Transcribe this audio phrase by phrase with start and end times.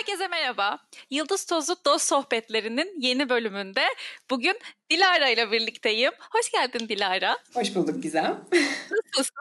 [0.00, 0.78] Herkese merhaba.
[1.10, 3.82] Yıldız Tozu Dost Sohbetlerinin yeni bölümünde
[4.30, 4.58] bugün
[4.90, 6.12] Dilara ile birlikteyim.
[6.32, 7.38] Hoş geldin Dilara.
[7.54, 8.44] Hoş bulduk Gizem.
[8.90, 9.34] Nasılsın?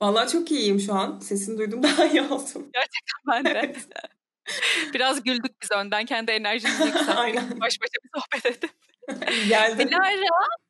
[0.00, 1.18] Vallahi çok iyiyim şu an.
[1.18, 2.70] Sesini duydum daha iyi oldum.
[2.74, 3.74] Gerçekten ben de.
[4.94, 7.16] Biraz güldük biz önden kendi enerjimizi yükselttik.
[7.16, 7.60] Aynen.
[7.60, 8.70] Baş başa bir sohbet edip.
[9.48, 9.88] Geldim.
[9.88, 10.12] Dilara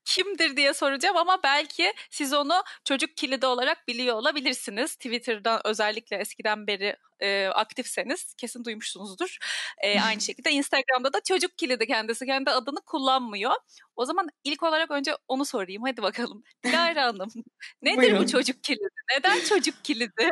[0.08, 4.94] kimdir diye soracağım ama belki siz onu çocuk kilidi olarak biliyor olabilirsiniz.
[4.94, 9.38] Twitter'dan özellikle eskiden beri e, aktifseniz kesin duymuşsunuzdur.
[9.82, 13.52] E, aynı şekilde Instagram'da da çocuk kilidi kendisi kendi adını kullanmıyor.
[13.96, 15.82] O zaman ilk olarak önce onu sorayım.
[15.82, 16.42] Hadi bakalım.
[16.64, 17.28] Dilara Hanım
[17.82, 18.18] nedir Buyurun.
[18.22, 18.88] bu çocuk kilidi?
[19.16, 20.30] Neden çocuk kilidi?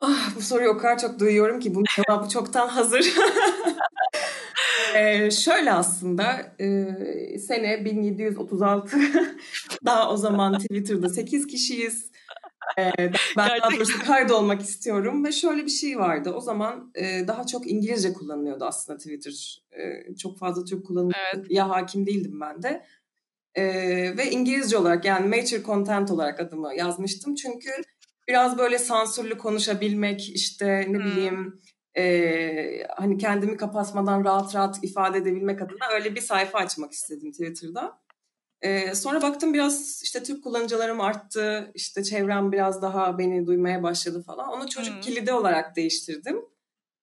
[0.00, 3.12] Ah, bu soruyu o kadar çok duyuyorum ki bunun cevabı çoktan hazır.
[4.96, 8.96] Ee, şöyle aslında e, sene 1736
[9.84, 12.10] daha o zaman Twitter'da 8 kişiyiz.
[12.78, 13.76] Ee, ben daha Gerçekten.
[13.76, 16.32] doğrusu kaydolmak istiyorum ve şöyle bir şey vardı.
[16.36, 19.62] O zaman e, daha çok İngilizce kullanılıyordu aslında Twitter.
[19.72, 21.18] E, çok fazla Türk kullanılıyor.
[21.34, 21.46] Evet.
[21.50, 22.84] Ya hakim değildim ben de.
[23.54, 23.64] E,
[24.16, 27.34] ve İngilizce olarak yani mature content olarak adımı yazmıştım.
[27.34, 27.70] Çünkü
[28.28, 31.04] biraz böyle sansürlü konuşabilmek işte ne Hmm.
[31.04, 31.60] bileyim
[31.96, 38.04] e, hani kendimi kapatmadan rahat rahat ifade edebilmek adına öyle bir sayfa açmak istedim Twitter'da.
[38.62, 44.22] E, sonra baktım biraz işte Türk kullanıcılarım arttı, işte çevrem biraz daha beni duymaya başladı
[44.26, 44.48] falan.
[44.48, 45.00] Onu çocuk Hmm.
[45.00, 46.36] kilidi olarak değiştirdim.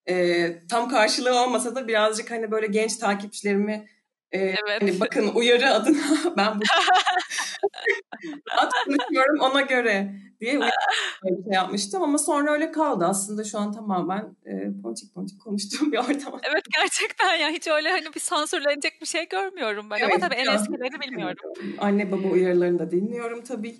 [0.10, 3.88] E, tam karşılığı olmasa da birazcık hani böyle genç takipçilerimi
[4.32, 4.82] e, Evet.
[4.82, 5.98] hani bakın uyarı adına
[6.38, 6.64] ben bu
[8.52, 10.54] rahat konuşuyorum ona göre diye
[11.24, 13.06] bir şey yapmıştım ama sonra öyle kaldı.
[13.06, 16.40] Aslında şu an tamamen e, ponçik ponçik konuştuğum bir ortam.
[16.44, 19.96] Evet gerçekten ya hiç öyle hani bir sansürlenecek bir şey görmüyorum ben.
[19.96, 21.54] Ama Evet, tabii en eskileri bilmiyorum.
[21.80, 23.78] Anne baba uyarılarını da dinliyorum tabii.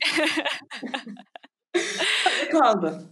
[2.52, 3.04] Kaldı.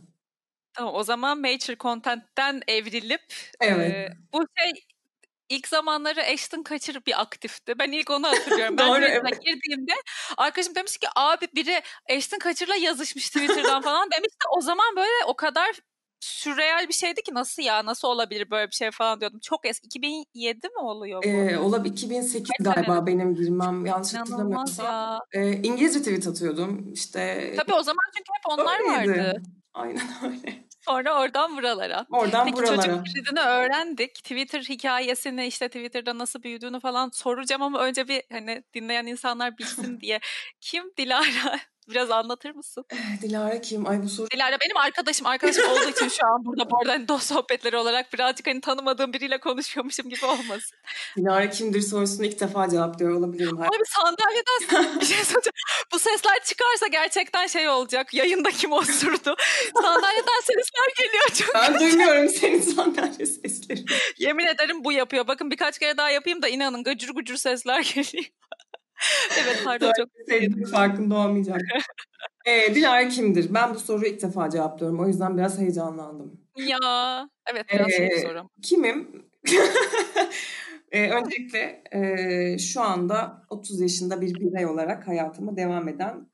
[0.73, 3.21] Tamam o zaman Mature Content'ten evrilip
[3.61, 3.91] Evet.
[3.91, 4.71] e, bu şey
[5.49, 7.79] ilk zamanları Ashton Kutcher bir aktifti.
[7.79, 8.77] Ben ilk onu hatırlıyorum.
[8.77, 9.41] ben Doğru, evet.
[9.45, 9.93] girdiğimde
[10.37, 11.81] arkadaşım demiş ki abi biri
[12.17, 14.45] Ashton Kutcher'la yazışmış Twitter'dan falan demişti.
[14.57, 15.75] O zaman böyle o kadar
[16.21, 19.39] sürreal bir şeydi ki nasıl ya nasıl olabilir böyle bir şey falan diyordum.
[19.43, 21.27] Çok eski 2007 mi oluyor bu?
[21.27, 24.85] Ee, olabilir 2008 Kaç galiba benim girmem yanlış hatırlamıyorsam.
[24.85, 25.19] ya.
[25.33, 27.53] Ee, İngilizce tweet atıyordum işte.
[27.57, 29.19] Tabii o zaman çünkü hep onlar Öyleydi.
[29.19, 29.41] vardı.
[29.73, 30.68] Aynen öyle.
[30.81, 32.05] Sonra oradan buralara.
[32.11, 32.81] Oradan Peki buralara.
[32.81, 34.15] çocuk kilidini öğrendik.
[34.15, 39.99] Twitter hikayesini işte Twitter'da nasıl büyüdüğünü falan soracağım ama önce bir hani dinleyen insanlar bilsin
[40.01, 40.19] diye.
[40.61, 41.59] Kim Dilara?
[41.89, 42.85] Biraz anlatır mısın?
[43.21, 43.87] Dilara kim?
[43.87, 45.27] Ay bu soru Dilara benim arkadaşım.
[45.27, 49.13] Arkadaşım olduğu için şu an burada bu arada hani dost sohbetleri olarak birazcık hani tanımadığım
[49.13, 50.77] biriyle konuşuyormuşum gibi olmasın.
[51.17, 53.61] Dilara kimdir sorusunu ilk defa cevaplıyor olabilirim.
[53.61, 55.53] Abi sandalyeden bir şey soracağım.
[55.93, 58.13] Bu sesler çıkarsa gerçekten şey olacak.
[58.13, 59.35] Yayında kim osurdu?
[59.81, 61.55] Sandalyeden sesler geliyor çok.
[61.55, 63.85] Ben duymuyorum senin sandalye seslerini.
[64.17, 65.27] Yemin ederim bu yapıyor.
[65.27, 68.25] Bakın birkaç kere daha yapayım da inanın gıcır gıcır sesler geliyor.
[69.43, 71.61] Evet pardon çok Sevdiğim farkında olmayacak.
[72.45, 73.53] Ee, Dilara kimdir?
[73.53, 74.99] Ben bu soruyu ilk defa cevaplıyorum.
[74.99, 76.41] O yüzden biraz heyecanlandım.
[76.57, 77.29] ya.
[77.53, 78.49] Evet biraz şey bir Ee, soru.
[78.61, 79.25] Kimim?
[80.91, 86.29] Ee, öncelikle e, şu anda 30 yaşında bir birey olarak hayatıma devam eden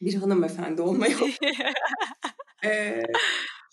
[0.00, 1.16] bir hanımefendi olmayı
[2.64, 3.02] Ee,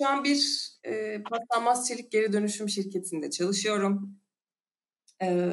[0.01, 4.19] şu an bir e, paslanmaz çelik geri dönüşüm şirketinde çalışıyorum.
[5.22, 5.50] Ee,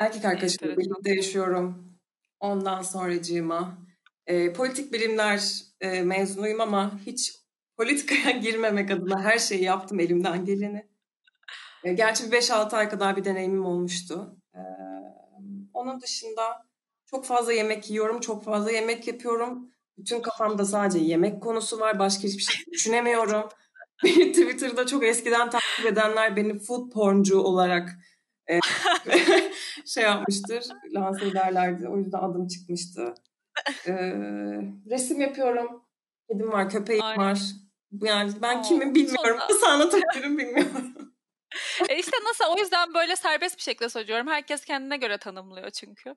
[0.00, 1.96] erkek arkadaşımla birlikte yaşıyorum.
[2.40, 3.78] Ondan sonracığıma
[4.26, 7.34] e, politik bilimler e, mezunuyum ama hiç
[7.76, 10.90] politikaya girmemek adına her şeyi yaptım elimden geleni.
[11.84, 14.36] E, gerçi bir 5-6 ay kadar bir deneyimim olmuştu.
[14.54, 14.58] Ee,
[15.74, 16.66] onun dışında
[17.06, 19.70] çok fazla yemek yiyorum, çok fazla yemek yapıyorum.
[19.98, 21.98] Bütün kafamda sadece yemek konusu var.
[21.98, 23.48] Başka hiçbir şey düşünemiyorum.
[24.04, 27.90] Beni Twitter'da çok eskiden takip edenler beni food porncu olarak
[28.50, 28.60] e,
[29.86, 30.64] şey yapmıştır.
[30.94, 31.88] Lanse ederlerdi.
[31.88, 33.14] O yüzden adım çıkmıştı.
[33.86, 33.92] E,
[34.90, 35.82] resim yapıyorum.
[36.30, 37.24] Kedim var, köpeğim Aynen.
[37.24, 37.40] var.
[38.02, 39.38] Yani ben Aa, kimim bilmiyorum.
[39.50, 40.89] Nasıl anlatabilirim bilmiyorum.
[41.88, 44.26] E işte nasıl o yüzden böyle serbest bir şekilde soruyorum.
[44.28, 46.14] Herkes kendine göre tanımlıyor çünkü.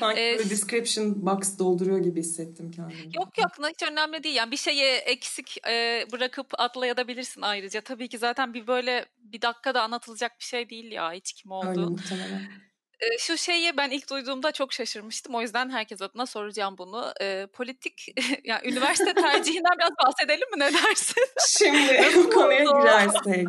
[0.00, 3.16] Sanki Ee, böyle description box dolduruyor gibi hissettim kendimi.
[3.16, 4.34] Yok yok hiç önemli değil.
[4.34, 7.80] Yani bir şeyi eksik e, bırakıp atlayabilirsin ayrıca.
[7.80, 11.80] Tabii ki zaten bir böyle bir dakikada anlatılacak bir şey değil ya hiç kim Öyle
[11.80, 11.90] olduğu.
[11.90, 12.66] muhtemelen.
[13.00, 15.34] E, şu şeyi ben ilk duyduğumda çok şaşırmıştım.
[15.34, 17.12] O yüzden herkes adına soracağım bunu.
[17.20, 18.06] E, politik,
[18.44, 20.58] yani üniversite tercihinden biraz bahsedelim mi?
[20.58, 21.24] Ne dersin?
[21.48, 22.80] Şimdi bu konuya oldu?
[22.80, 23.46] girersek.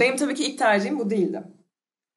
[0.00, 1.44] Benim tabii ki ilk tercihim bu değildi.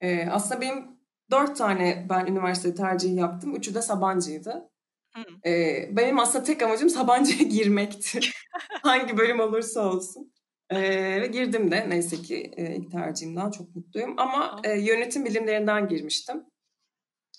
[0.02, 0.86] E, aslında benim
[1.32, 3.56] dört tane ben üniversite tercihi yaptım.
[3.56, 4.70] Üçü de Sabancı'ydı.
[5.16, 5.50] Hı.
[5.50, 8.20] E, benim aslında tek amacım Sabancı'ya girmekti.
[8.84, 10.34] Hangi bölüm olursa olsun.
[10.70, 14.14] Ee, ve girdim de neyse ki e, ilk tercihimden çok mutluyum.
[14.18, 16.44] Ama e, yönetim bilimlerinden girmiştim.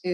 [0.04, 0.10] E,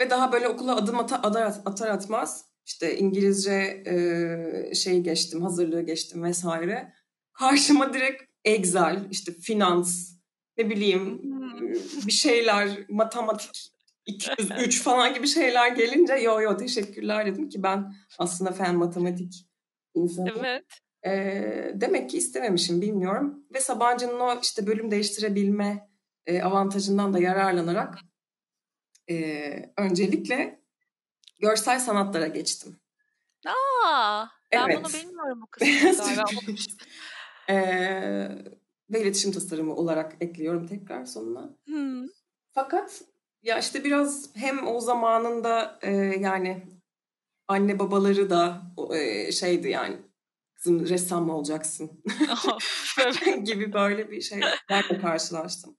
[0.00, 5.82] ve daha böyle okula adım ata, atar, atar atmaz işte İngilizce e, şeyi geçtim, hazırlığı
[5.82, 6.92] geçtim vesaire.
[7.32, 10.14] Karşıma direkt Excel, işte finans,
[10.58, 11.72] ne bileyim hmm.
[12.06, 13.70] bir şeyler, matematik
[14.06, 19.46] 203 falan gibi şeyler gelince yo yo teşekkürler dedim ki ben aslında fen matematik
[19.94, 20.44] insanım.
[20.44, 20.64] Evet.
[21.06, 23.44] Ee, demek ki istememişim bilmiyorum.
[23.54, 25.88] Ve Sabancı'nın o işte bölüm değiştirebilme
[26.26, 27.98] e, avantajından da yararlanarak
[29.10, 30.60] e, öncelikle
[31.40, 32.76] görsel sanatlara geçtim.
[33.46, 34.78] Aa, ben evet.
[34.84, 36.24] bunu bilmiyorum bu kısmını
[37.50, 38.28] ee,
[38.90, 41.56] ve iletişim tasarımı olarak ekliyorum tekrar sonuna.
[41.66, 42.06] Hmm.
[42.52, 43.02] Fakat
[43.42, 46.62] ya işte biraz hem o zamanında e, yani
[47.48, 48.62] anne babaları da
[48.94, 49.96] e, şeydi yani
[50.54, 52.02] kızım ressam mı olacaksın
[53.44, 55.76] gibi böyle bir şeylerle karşılaştım.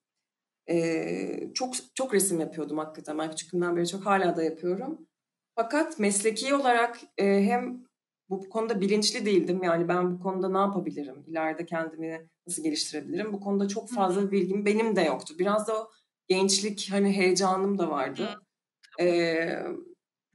[0.69, 3.17] Ee, çok çok resim yapıyordum hakikaten.
[3.17, 5.07] Ben küçüklüğümden beri çok hala da yapıyorum.
[5.55, 7.84] Fakat mesleki olarak e, hem
[8.29, 9.63] bu konuda bilinçli değildim.
[9.63, 11.23] Yani ben bu konuda ne yapabilirim?
[11.27, 13.33] İleride kendimi nasıl geliştirebilirim?
[13.33, 15.33] Bu konuda çok fazla bilgim benim de yoktu.
[15.39, 15.91] Biraz da o
[16.27, 18.41] gençlik hani heyecanım da vardı.
[18.99, 19.59] Ee,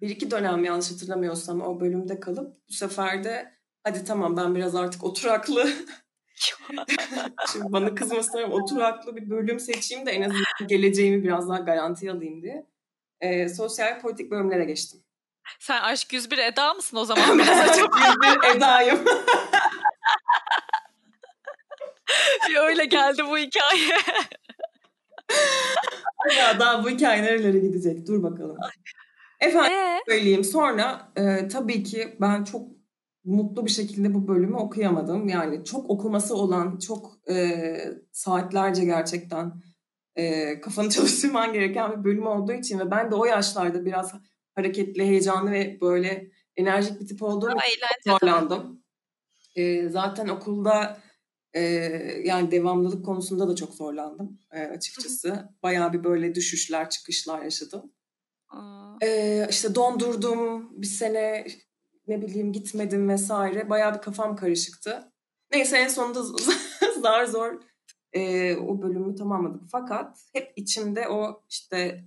[0.01, 3.55] bir iki dönem yanlış hatırlamıyorsam o bölümde kalıp bu sefer de
[3.85, 5.67] hadi tamam ben biraz artık oturaklı
[7.53, 12.43] Şimdi bana kızmasınlar oturaklı bir bölüm seçeyim de en azından geleceğimi biraz daha garanti alayım
[12.43, 12.67] diye.
[13.21, 15.01] Ee, sosyal politik bölümlere geçtim.
[15.59, 17.39] Sen aşk 101 Eda mısın o zaman?
[17.39, 17.97] Biraz acaba?
[18.45, 19.05] 101 Eda'yım.
[22.61, 23.99] Öyle geldi bu hikaye.
[26.39, 28.07] ya daha bu hikaye nerelere gidecek?
[28.07, 28.57] Dur bakalım.
[29.41, 30.01] Efendim ee?
[30.09, 30.45] söyleyeyim.
[30.45, 32.69] Sonra e, tabii ki ben çok
[33.25, 35.29] mutlu bir şekilde bu bölümü okuyamadım.
[35.29, 37.77] Yani çok okuması olan, çok e,
[38.13, 39.53] saatlerce gerçekten
[40.17, 44.15] e, kafanı çalıştırman gereken bir bölüm olduğu için ve ben de o yaşlarda biraz
[44.55, 48.85] hareketli, heyecanlı ve böyle enerjik bir tip olduğum için zorlandım.
[49.57, 51.01] E, zaten okulda
[51.55, 51.63] e,
[52.25, 55.49] yani devamlılık konusunda da çok zorlandım e, açıkçası.
[55.63, 57.93] Bayağı bir böyle düşüşler, çıkışlar yaşadım.
[59.03, 61.47] E, işte dondurdum bir sene
[62.07, 63.71] ne bileyim gitmedim vesaire.
[63.71, 65.13] Bayağı bir kafam karışıktı.
[65.53, 66.23] Neyse en sonunda
[67.03, 67.61] zar zor
[68.13, 69.63] e, o bölümü tamamladık.
[69.73, 72.05] Fakat hep içimde o işte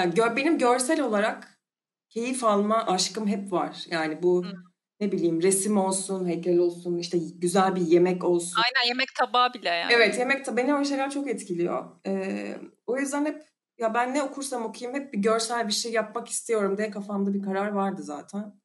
[0.00, 1.60] yani gö benim görsel olarak
[2.08, 3.84] keyif alma aşkım hep var.
[3.90, 4.52] Yani bu Hı.
[5.00, 8.56] ne bileyim resim olsun, heykel olsun, işte güzel bir yemek olsun.
[8.56, 9.92] Aynen yemek tabağı bile yani.
[9.92, 11.84] Evet yemek tabağı beni o şeyler çok etkiliyor.
[12.06, 12.56] Ee,
[12.86, 13.42] o yüzden hep
[13.78, 17.42] ya ben ne okursam okuyayım hep bir görsel bir şey yapmak istiyorum diye kafamda bir
[17.42, 18.59] karar vardı zaten.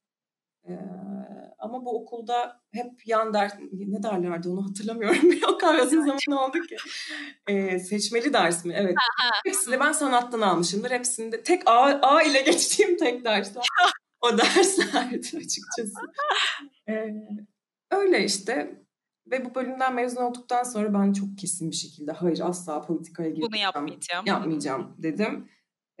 [0.68, 0.78] Ee,
[1.58, 5.30] ama bu okulda hep yan ders, ne derlerdi onu hatırlamıyorum.
[5.54, 6.76] o kadar uzun zaman oldu ki.
[7.48, 8.74] Ee, seçmeli ders mi?
[8.76, 8.94] Evet.
[9.44, 10.90] Hepsini ben sanattan almışımdır.
[10.90, 13.64] Hepsinde tek A, A ile geçtiğim tek dersler.
[14.20, 16.00] o derslerdi açıkçası.
[16.88, 17.14] Ee,
[17.90, 18.82] öyle işte.
[19.30, 23.52] Ve bu bölümden mezun olduktan sonra ben çok kesin bir şekilde hayır asla politikaya girmeyeceğim.
[23.52, 24.26] Bunu yapmayacağım.
[24.26, 25.48] Yapmayacağım dedim.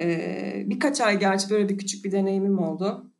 [0.00, 3.12] Ee, birkaç ay gerçi böyle bir küçük bir deneyimim oldu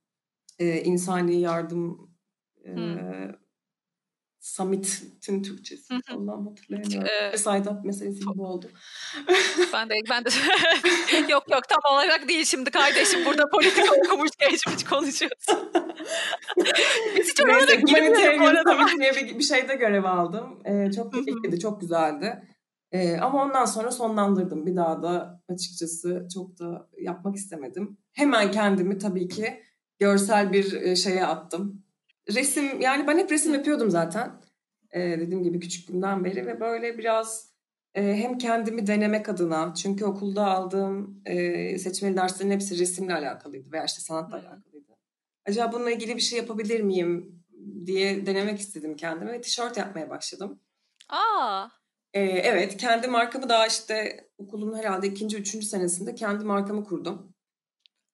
[0.59, 2.11] e, insani yardım
[2.65, 2.73] e,
[4.47, 5.95] Summit'in Türkçesi.
[5.95, 7.09] Hı Allah'ım hatırlayamıyorum.
[7.09, 8.71] Ee, Vesaydat meselesi gibi oldu.
[9.73, 10.29] ben de ben de
[11.33, 15.47] yok yok tam olarak değil şimdi kardeşim burada politika okumuş geçmiş konuşuyoruz.
[17.19, 18.87] Biz hiç oraya da girmiyoruz bu arada.
[19.01, 20.61] bir, bir şeyde görev aldım.
[20.65, 22.43] Ee, çok keyifliydi, çok güzeldi.
[22.93, 24.67] Ee, ama ondan sonra sonlandırdım.
[24.67, 27.99] Bir daha da açıkçası çok da yapmak istemedim.
[28.13, 29.63] Hemen kendimi tabii ki
[29.99, 31.83] görsel bir şeye attım.
[32.35, 34.41] Resim yani ben hep resim yapıyordum zaten.
[34.93, 37.51] Ee, dediğim gibi küçüklüğümden beri ve böyle biraz
[37.95, 43.85] e, hem kendimi denemek adına çünkü okulda aldığım e, seçmeli derslerin hepsi resimle alakalıydı veya
[43.85, 44.97] işte sanatla alakalıydı.
[45.47, 47.45] Acaba bununla ilgili bir şey yapabilir miyim
[47.87, 50.61] diye denemek istedim kendime ve tişört yapmaya başladım.
[51.09, 51.69] Aa.
[52.13, 57.36] Ee, evet kendi markamı daha işte okulun herhalde ikinci, üçüncü senesinde kendi markamı kurdum.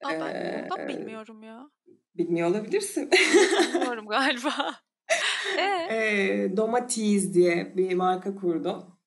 [0.03, 1.71] Aa, ben ee, ondan bilmiyorum ya.
[2.15, 3.11] Bilmiyor olabilirsin.
[3.11, 4.75] Bilmiyorum galiba.
[5.59, 5.89] Ee?
[5.93, 8.99] E, Domatiz diye bir marka kurdum.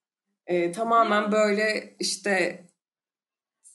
[0.48, 2.66] E, tamamen böyle işte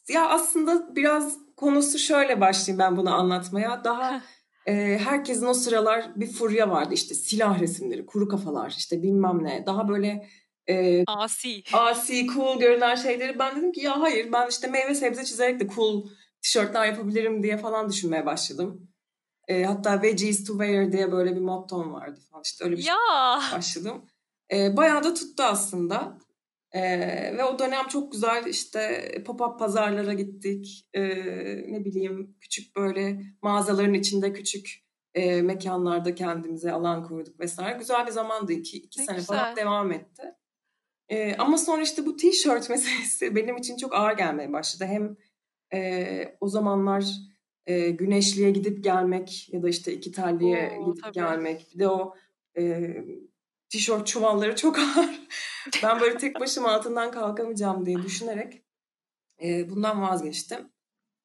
[0.08, 3.84] ya aslında biraz konusu şöyle başlayayım ben bunu anlatmaya.
[3.84, 4.22] Daha
[4.66, 9.66] e, herkesin o sıralar bir furya vardı işte silah resimleri, kuru kafalar işte bilmem ne.
[9.66, 10.28] Daha böyle
[10.68, 11.62] e, asi.
[11.72, 15.68] Asi, cool görünen şeyleri ben dedim ki ya hayır ben işte meyve sebze çizerek de
[15.68, 16.06] cool
[16.42, 18.88] tişörtler yapabilirim diye falan düşünmeye başladım.
[19.48, 22.42] E, hatta veggies to wear diye böyle bir mottom vardı falan.
[22.44, 23.40] İşte öyle bir ya.
[23.48, 24.06] şey başladım.
[24.52, 26.18] E, bayağı da tuttu aslında.
[26.72, 26.80] E,
[27.36, 30.88] ve o dönem çok güzel işte pop-up pazarlara gittik.
[30.94, 31.02] E,
[31.72, 37.78] ne bileyim küçük böyle mağazaların içinde küçük e, mekanlarda kendimize alan kurduk vesaire.
[37.78, 38.52] Güzel bir zamandı.
[38.52, 39.36] İki, iki sene güzel.
[39.36, 40.22] falan devam etti.
[41.08, 44.84] E, ama sonra işte bu tişört meselesi benim için çok ağır gelmeye başladı.
[44.84, 45.16] Hem
[45.74, 47.04] e, o zamanlar
[47.66, 51.12] e, güneşliğe gidip gelmek ya da işte iki telliye Oo, gidip tabii.
[51.12, 51.66] gelmek.
[51.74, 52.14] Bir de o
[52.58, 52.94] e,
[53.68, 55.20] tişört çuvalları çok ağır.
[55.82, 58.62] ben böyle tek başıma altından kalkamayacağım diye düşünerek
[59.42, 60.58] e, bundan vazgeçtim.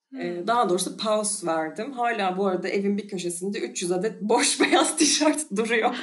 [0.09, 0.47] Hmm.
[0.47, 1.91] Daha doğrusu pause verdim.
[1.91, 5.95] Hala bu arada evin bir köşesinde 300 adet boş beyaz tişört duruyor.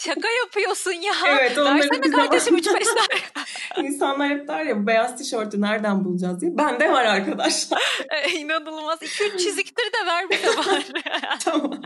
[0.00, 1.12] Şaka yapıyorsun ya.
[1.28, 1.58] Evet.
[1.58, 3.86] Versene kardeşim 3-5 tane.
[3.88, 6.58] İnsanlar hep der ya beyaz tişörtü nereden bulacağız diye.
[6.58, 8.06] Bende var arkadaşlar.
[8.10, 8.98] E, inanılmaz.
[9.02, 10.86] 2-3 çiziktir de ver bir de var.
[11.44, 11.82] tamam.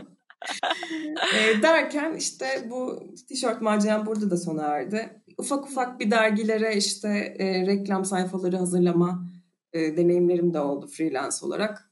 [1.35, 5.21] e, derken işte bu tişört maceram burada da sona erdi.
[5.37, 9.25] Ufak ufak bir dergilere işte e, reklam sayfaları hazırlama
[9.73, 11.91] e, deneyimlerim de oldu freelance olarak.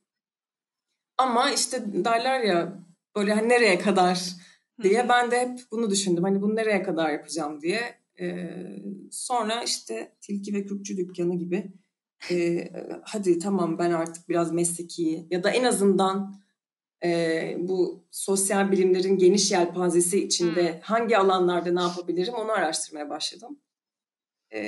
[1.18, 2.74] Ama işte derler ya
[3.16, 4.20] böyle hani nereye kadar
[4.84, 6.24] diye ben de hep bunu düşündüm.
[6.24, 7.96] Hani bunu nereye kadar yapacağım diye.
[8.20, 8.50] Ee,
[9.12, 11.74] sonra işte Tilki ve Kürkçü Dükkanı gibi
[12.32, 12.70] e,
[13.04, 16.42] hadi tamam ben artık biraz mesleki ya da en azından
[17.04, 20.80] e, bu sosyal bilimlerin geniş yelpazesi içinde hmm.
[20.82, 23.60] hangi alanlarda ne yapabilirim onu araştırmaya başladım.
[24.54, 24.62] E,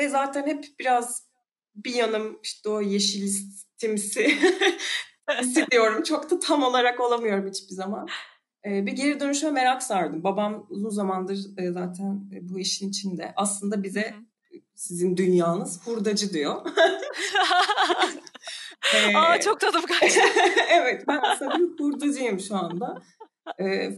[0.00, 1.28] ve zaten hep biraz
[1.74, 4.26] bir yanım işte o yeşilistimsi
[5.40, 6.02] hissediyorum.
[6.02, 8.08] Çok da tam olarak olamıyorum hiçbir zaman
[8.64, 10.24] bir geri dönüşe merak sardım.
[10.24, 11.38] Babam uzun zamandır
[11.72, 13.32] zaten bu işin içinde.
[13.36, 14.14] Aslında bize
[14.74, 16.66] sizin dünyanız hurdacı diyor.
[19.14, 20.20] Aa çok tadım kaçtı.
[20.70, 23.02] evet ben aslında bir hurdacıyım şu anda.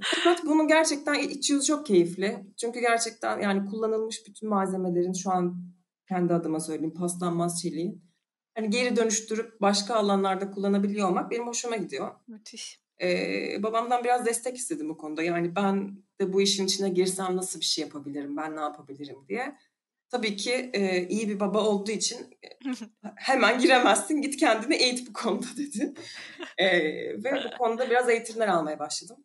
[0.03, 2.47] fakat bunun gerçekten iç yüzü çok keyifli.
[2.61, 5.57] Çünkü gerçekten yani kullanılmış bütün malzemelerin şu an
[6.09, 8.07] kendi adıma söyleyeyim paslanmaz çeliğin.
[8.55, 12.11] Hani geri dönüştürüp başka alanlarda kullanabiliyor olmak benim hoşuma gidiyor.
[12.29, 12.86] Müthiş.
[13.03, 15.23] Ee, babamdan biraz destek istedim bu konuda.
[15.23, 19.57] Yani ben de bu işin içine girsem nasıl bir şey yapabilirim, ben ne yapabilirim diye.
[20.11, 22.39] Tabii ki e, iyi bir baba olduğu için
[23.17, 25.95] hemen giremezsin, git kendini eğit bu konuda dedi.
[26.59, 26.69] E,
[27.25, 29.25] ve bu konuda biraz eğitimler almaya başladım.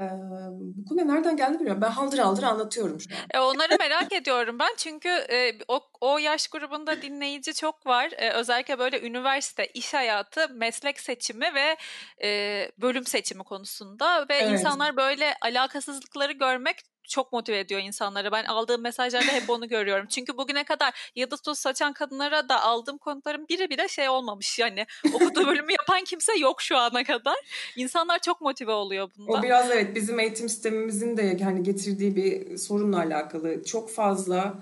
[0.00, 0.04] Ee,
[0.50, 1.82] bu konu nereden geldi bilmiyorum.
[1.82, 3.20] Ben haldır haldır anlatıyorum şu an.
[3.34, 8.10] E, onları merak ediyorum ben çünkü e, o, o yaş grubunda dinleyici çok var.
[8.16, 11.76] E, özellikle böyle üniversite, iş hayatı, meslek seçimi ve
[12.24, 14.52] e, bölüm seçimi konusunda ve evet.
[14.52, 16.76] insanlar böyle alakasızlıkları görmek
[17.08, 18.32] çok motive ediyor insanları.
[18.32, 20.06] Ben aldığım mesajlarda hep onu görüyorum.
[20.10, 24.58] Çünkü bugüne kadar yıldız toz saçan kadınlara da aldığım konukların biri bile şey olmamış.
[24.58, 27.36] Yani okuduğu bölümü yapan kimse yok şu ana kadar.
[27.76, 29.32] İnsanlar çok motive oluyor bunda.
[29.32, 33.64] O biraz evet bizim eğitim sistemimizin de hani getirdiği bir sorunla alakalı.
[33.64, 34.54] Çok fazla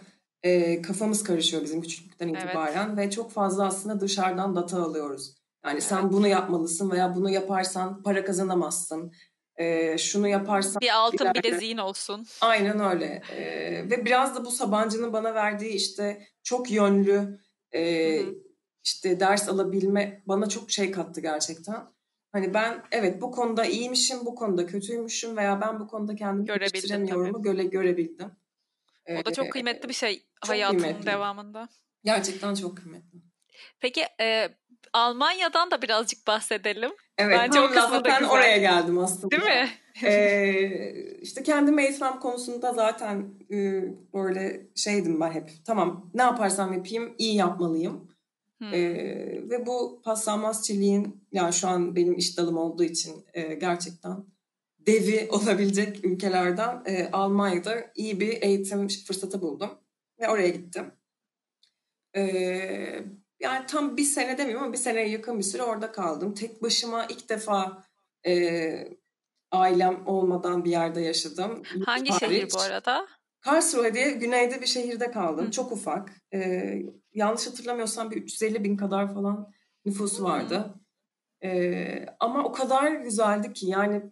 [0.43, 2.99] e, kafamız karışıyor bizim küçüklükten itibaren evet.
[2.99, 5.35] ve çok fazla aslında dışarıdan data alıyoruz.
[5.65, 5.83] Yani evet.
[5.83, 9.13] sen bunu yapmalısın veya bunu yaparsan para kazanamazsın
[9.57, 10.81] e, şunu yaparsan...
[10.81, 11.43] Bir altın ileride...
[11.43, 12.27] bileziğin olsun.
[12.41, 13.23] Aynen öyle.
[13.37, 13.45] E,
[13.91, 17.41] ve biraz da bu Sabancı'nın bana verdiği işte çok yönlü
[17.75, 18.21] e,
[18.85, 21.97] işte ders alabilme bana çok şey kattı gerçekten.
[22.33, 27.43] Hani ben evet bu konuda iyiymişim, bu konuda kötüymüşüm veya ben bu konuda kendimi geliştiremiyorumu
[27.43, 28.31] göre, görebildim.
[29.21, 31.07] O da çok kıymetli bir şey hayatın kıymetli.
[31.07, 31.69] devamında.
[32.05, 33.19] Gerçekten çok kıymetli.
[33.81, 34.49] Peki e,
[34.93, 36.93] Almanya'dan da birazcık bahsedelim.
[37.19, 39.31] Evet Bence tam zaten oraya geldim aslında.
[39.31, 39.69] Değil mi?
[40.03, 45.51] ee, işte kendimi eğitmem konusunda zaten e, böyle şeydim ben hep.
[45.67, 48.09] Tamam ne yaparsam yapayım iyi yapmalıyım.
[48.59, 48.75] Hmm.
[48.75, 54.25] Ee, ve bu paslanmaz çeliğin yani şu an benim iş dalım olduğu için e, gerçekten
[54.79, 59.71] devi olabilecek ülkelerden e, Almanya'da iyi bir eğitim fırsatı buldum.
[60.21, 60.93] Ve oraya gittim.
[62.17, 63.05] Ee,
[63.41, 66.35] yani tam bir sene demiyorum ama bir seneye yakın bir süre orada kaldım.
[66.35, 67.85] Tek başıma ilk defa
[68.27, 68.99] e,
[69.51, 71.63] ailem olmadan bir yerde yaşadım.
[71.87, 72.29] Hangi Hariç.
[72.29, 73.07] şehir bu arada?
[73.41, 75.47] Karlsruhe diye güneyde bir şehirde kaldım.
[75.47, 75.51] Hı.
[75.51, 76.13] Çok ufak.
[76.35, 76.73] E,
[77.15, 79.53] yanlış hatırlamıyorsam bir 350 bin kadar falan
[79.85, 80.75] nüfusu vardı.
[81.45, 84.03] E, ama o kadar güzeldi ki yani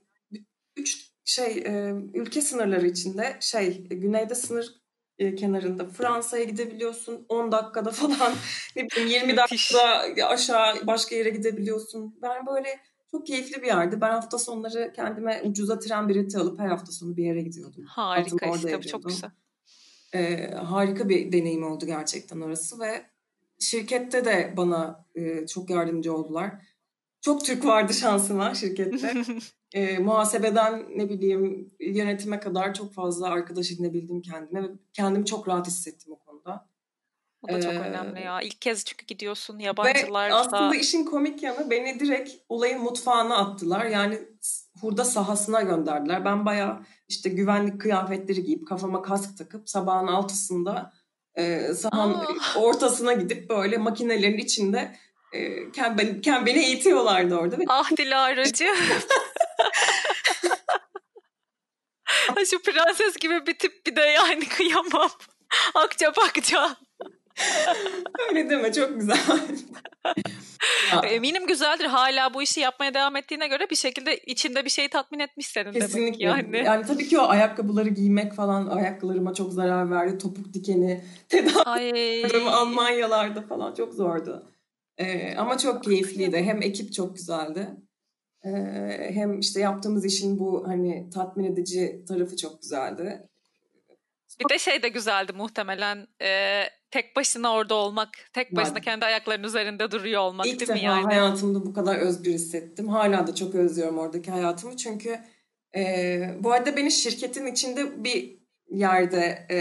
[0.76, 4.83] üç şey e, ülke sınırları içinde şey güneyde sınır
[5.18, 8.32] e, kenarında Fransa'ya gidebiliyorsun 10 dakikada falan
[8.76, 12.18] ne bileyim 20 dakikada aşağı başka yere gidebiliyorsun.
[12.22, 12.80] Ben böyle
[13.10, 14.00] çok keyifli bir yerdi.
[14.00, 17.84] Ben hafta sonları kendime ucuza tren bileti alıp her hafta sonu bir yere gidiyordum.
[17.86, 19.30] Harika işte çok güzel.
[20.14, 23.02] Ee, harika bir deneyim oldu gerçekten orası ve
[23.60, 26.50] şirkette de bana e, çok yardımcı oldular.
[27.24, 29.14] Çok Türk vardı şansıma şirkette.
[29.72, 34.62] e, muhasebeden ne bileyim yönetime kadar çok fazla arkadaş edinebildim kendime.
[34.62, 36.68] ve Kendimi çok rahat hissettim o konuda.
[37.42, 38.40] O da çok Ee, önemli ya.
[38.40, 40.36] İlk kez çünkü gidiyorsun Ve yabancılarda.
[40.36, 43.84] aslında işin komik yanı beni direkt olayın mutfağına attılar.
[43.84, 44.18] Yani
[44.80, 46.24] hurda sahasına gönderdiler.
[46.24, 50.92] Ben bayağı işte güvenlik kıyafetleri giyip kafama kask takıp sabahın altısında
[51.34, 52.60] e, sahanın Aa.
[52.60, 54.96] ortasına gidip böyle makinelerin içinde
[55.72, 57.56] ken, beni, ken beni eğitiyorlardı orada.
[57.68, 58.68] Ah Dilara'cı.
[62.36, 65.10] Ay, Şu prenses gibi bir tip bir de yani kıyamam.
[65.74, 66.76] Akça pakça.
[68.28, 69.18] öyle deme çok güzel.
[71.02, 71.84] Eminim güzeldir.
[71.84, 75.72] Hala bu işi yapmaya devam ettiğine göre bir şekilde içinde bir şeyi tatmin etmiş senin
[75.72, 76.24] Kesinlikle.
[76.24, 76.62] yani.
[76.64, 80.18] Yani tabii ki o ayakkabıları giymek falan ayakkabılarıma çok zarar verdi.
[80.18, 84.53] Topuk dikeni, tedavi Almanyalarda falan çok zordu.
[84.98, 86.36] Ee, ama çok keyifliydi.
[86.36, 87.68] Hem ekip çok güzeldi.
[88.44, 88.50] Ee,
[89.14, 93.28] hem işte yaptığımız işin bu hani tatmin edici tarafı çok güzeldi.
[94.40, 96.06] Bir de şey de güzeldi muhtemelen.
[96.22, 98.08] e, tek başına orada olmak.
[98.32, 101.04] Tek başına Ben- kendi ayaklarının üzerinde duruyor olmak İlk değil defa mi yani?
[101.04, 102.88] hayatımda bu kadar özgür hissettim.
[102.88, 104.76] Hala da çok özlüyorum oradaki hayatımı.
[104.76, 105.18] Çünkü
[105.76, 108.38] e, bu arada beni şirketin içinde bir
[108.70, 109.58] yerde e,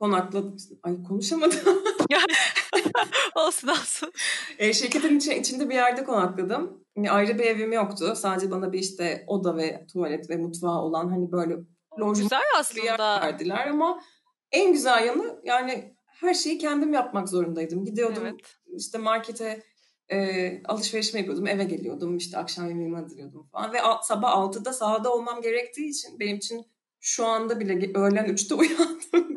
[0.00, 0.56] konakladı.
[0.82, 1.58] Ay konuşamadım.
[3.34, 4.12] olsun olsun.
[4.58, 6.84] E, şirketin içi- içinde bir yerde konakladım.
[6.96, 8.14] Yani ayrı bir evim yoktu.
[8.16, 11.54] Sadece bana bir işte oda ve tuvalet ve mutfağı olan hani böyle
[12.00, 12.40] lojman Güzel
[12.76, 13.20] bir yer aslında.
[13.26, 14.00] verdiler ama
[14.52, 17.84] en güzel yanı yani her şeyi kendim yapmak zorundaydım.
[17.84, 18.40] Gidiyordum Evet.
[18.76, 19.62] işte markete
[20.12, 25.12] e, alışverişimi yapıyordum, eve geliyordum, işte akşam yemeğimi hazırlıyordum falan ve a- sabah 6'da sahada
[25.14, 26.66] olmam gerektiği için benim için
[27.00, 29.36] şu anda bile öğlen 3'te uyandım.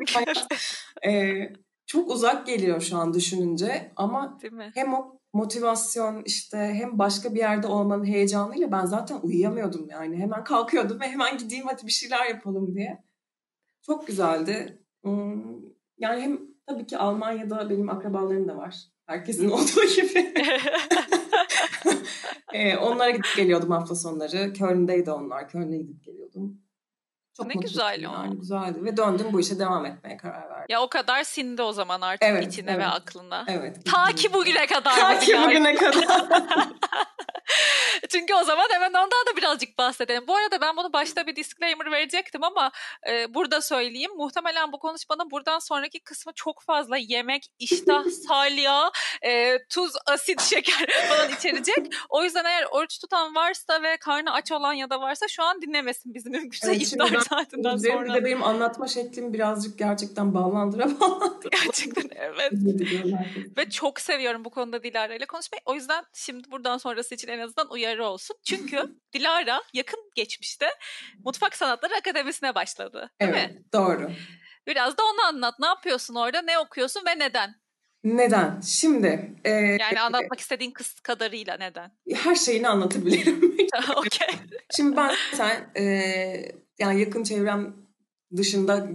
[1.06, 1.34] E,
[1.90, 4.38] çok uzak geliyor şu an düşününce ama
[4.74, 10.16] hem o motivasyon işte hem başka bir yerde olmanın heyecanıyla ben zaten uyuyamıyordum yani.
[10.16, 13.04] Hemen kalkıyordum ve hemen gideyim hadi bir şeyler yapalım diye.
[13.82, 14.82] Çok güzeldi.
[15.02, 15.42] Hmm,
[15.98, 18.76] Yani hem tabii ki Almanya'da benim akrabalarım da var.
[19.06, 20.34] Herkesin olduğu gibi.
[22.52, 24.52] Ee, onlara gidip geliyordum hafta sonları.
[24.52, 25.48] Köln'deydi onlar.
[25.48, 26.60] Köln'e gidip geliyordum.
[27.40, 28.12] Çok Ne güzel o.
[28.12, 28.84] Yani güzeldi.
[28.84, 30.66] Ve döndüm bu işe devam etmeye karar verdim.
[30.68, 32.80] ya o kadar sindi o zaman artık Evet, içine evet.
[32.80, 33.44] ve aklına.
[33.48, 33.76] Evet.
[33.92, 34.94] Ta ki bugüne kadar.
[34.96, 36.18] Ta ki bugüne kadar.
[38.08, 40.26] Çünkü o zaman hemen ondan da birazcık bahsedelim.
[40.26, 42.70] Bu arada ben bunu başta bir disclaimer verecektim ama
[43.08, 44.10] e, burada söyleyeyim.
[44.16, 48.90] Muhtemelen bu konuşmanın buradan sonraki kısmı çok fazla yemek, iştah, salya,
[49.22, 51.94] e, tuz, asit, şeker falan içerecek.
[52.08, 55.62] O yüzden eğer oruç tutan varsa ve karnı aç olan ya da varsa şu an
[55.62, 58.04] dinlemesin bizi mümkünse Evet, ben saatinden de- sonra.
[58.08, 61.48] Bir de benim anlatma şeklim birazcık gerçekten ballandıra ballandıra.
[61.64, 62.52] Gerçekten evet.
[63.58, 65.60] Ve çok seviyorum bu konuda Dilara ile konuşmayı.
[65.64, 68.36] O yüzden şimdi buradan sonrası için en azından uyarı olsun.
[68.44, 70.66] Çünkü Dilara yakın geçmişte
[71.24, 73.10] Mutfak Sanatları Akademisi'ne başladı.
[73.20, 73.38] Değil mi?
[73.54, 74.10] Evet, doğru.
[74.66, 75.54] Biraz da onu anlat.
[75.60, 76.42] Ne yapıyorsun orada?
[76.42, 77.54] Ne okuyorsun ve neden?
[78.04, 78.60] Neden?
[78.60, 81.92] Şimdi e, Yani anlatmak istediğin kız kadarıyla neden?
[82.14, 83.56] her şeyini anlatabilirim.
[83.96, 84.28] Okey.
[84.76, 85.82] Şimdi ben sen e,
[86.80, 87.76] yani yakın çevrem
[88.36, 88.88] dışında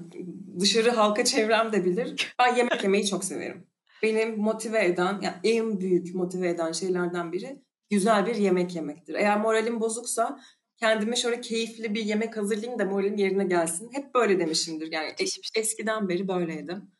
[0.60, 2.36] dışarı halka çevrem de bilir.
[2.40, 3.68] Ben yemek yemeyi çok severim.
[4.04, 9.14] Benim motive eden, yani en büyük motive eden şeylerden biri güzel bir yemek yemektir.
[9.14, 10.40] Eğer moralim bozuksa
[10.78, 13.90] kendime şöyle keyifli bir yemek hazırlayayım da moralim yerine gelsin.
[13.94, 14.92] Hep böyle demişimdir.
[14.92, 16.92] Yani es- eskiden beri böyleydim.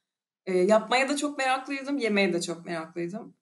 [0.46, 3.36] E, yapmaya da çok meraklıydım, yemeye de çok meraklıydım.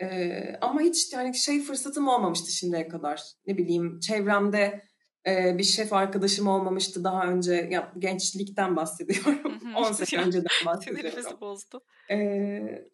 [0.00, 3.22] Ee, ama hiç yani şey fırsatım olmamıştı şimdiye kadar.
[3.46, 4.85] Ne bileyim çevremde
[5.26, 7.68] e, bir şef arkadaşım olmamıştı daha önce.
[7.70, 9.38] Ya, gençlikten bahsediyorum.
[9.44, 9.76] Hı hı.
[9.76, 11.40] 10 sene önceden bahsediyorum.
[11.40, 11.80] bozdu.
[12.10, 12.88] Ee,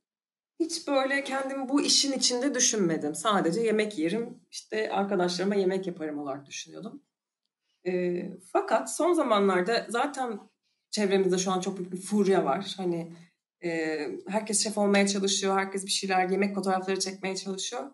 [0.61, 3.15] hiç böyle kendimi bu işin içinde düşünmedim.
[3.15, 7.03] Sadece yemek yerim, işte arkadaşlarıma yemek yaparım olarak düşünüyordum.
[7.87, 10.41] Ee, fakat son zamanlarda zaten
[10.91, 12.75] çevremizde şu an çok büyük bir furya var.
[12.77, 13.13] Hani
[13.65, 17.91] e, herkes şef olmaya çalışıyor, herkes bir şeyler yemek fotoğrafları çekmeye çalışıyor.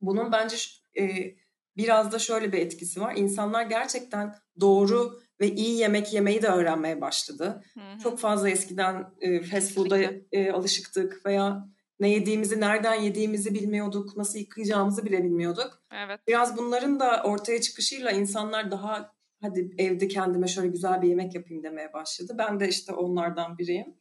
[0.00, 0.56] Bunun bence
[0.98, 1.34] e,
[1.82, 3.14] biraz da şöyle bir etkisi var.
[3.16, 7.62] İnsanlar gerçekten doğru ve iyi yemek yemeyi de öğrenmeye başladı.
[7.74, 7.98] Hı hı.
[8.02, 9.98] Çok fazla eskiden e, fast food'a
[10.32, 11.68] e, alışıktık veya
[12.00, 15.82] ne yediğimizi, nereden yediğimizi bilmiyorduk, nasıl yıkayacağımızı bile bilmiyorduk.
[15.92, 16.20] Evet.
[16.28, 19.12] Biraz bunların da ortaya çıkışıyla insanlar daha
[19.42, 22.34] hadi evde kendime şöyle güzel bir yemek yapayım demeye başladı.
[22.38, 23.94] Ben de işte onlardan biriyim.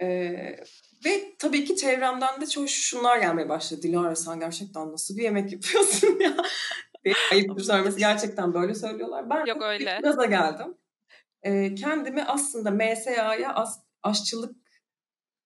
[0.00, 0.06] Ee,
[1.04, 3.82] ve tabii ki çevremden de çok şunlar gelmeye başladı.
[3.82, 6.36] Dilara sen gerçekten nasıl bir yemek yapıyorsun ya?
[7.32, 9.30] Ayıptır söylemesi gerçekten böyle söylüyorlar.
[9.30, 10.00] Ben Yok öyle.
[10.02, 10.74] gaza geldim.
[11.42, 14.56] Ee, kendimi aslında MSA'ya as- aşçılık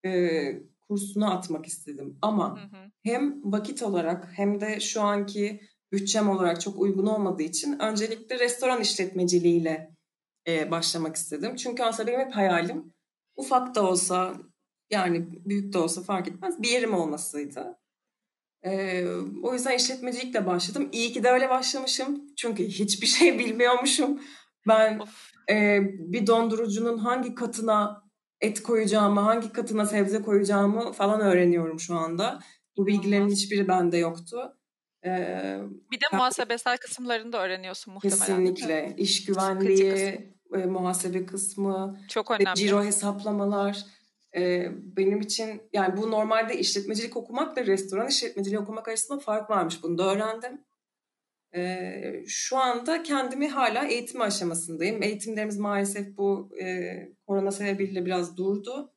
[0.04, 0.40] e,
[0.88, 2.18] kursuna atmak istedim.
[2.22, 2.90] Ama hı hı.
[3.02, 5.60] hem vakit olarak hem de şu anki
[5.92, 9.96] bütçem olarak çok uygun olmadığı için öncelikle restoran işletmeciliğiyle
[10.46, 11.56] e, başlamak istedim.
[11.56, 12.92] Çünkü aslında benim hep hayalim
[13.36, 14.34] ufak da olsa
[14.90, 17.79] yani büyük de olsa fark etmez bir yerim olmasıydı.
[18.64, 19.04] E,
[19.42, 20.88] o yüzden işletmecilikle başladım.
[20.92, 22.22] İyi ki de öyle başlamışım.
[22.36, 24.20] Çünkü hiçbir şey bilmiyormuşum.
[24.68, 25.00] Ben
[25.50, 28.02] e, bir dondurucunun hangi katına
[28.40, 32.40] et koyacağımı, hangi katına sebze koyacağımı falan öğreniyorum şu anda.
[32.76, 34.56] Bu bilgilerin hiçbiri bende yoktu.
[35.04, 38.18] Ee, bir de muhasebesel kısımlarını da öğreniyorsun muhtemelen.
[38.18, 38.94] Kesinlikle.
[38.96, 42.54] İş güvenliği, e, muhasebe kısmı, çok önemli.
[42.54, 43.84] Ciro hesaplamalar.
[44.36, 49.82] E, benim için yani bu normalde işletmecilik okumakla restoran işletmeciliği okumak arasında fark varmış.
[49.82, 50.64] Bunu da öğrendim.
[51.54, 55.02] E, şu anda kendimi hala eğitim aşamasındayım.
[55.02, 56.92] Eğitimlerimiz maalesef bu e,
[57.26, 58.92] korona sebebiyle biraz durdu.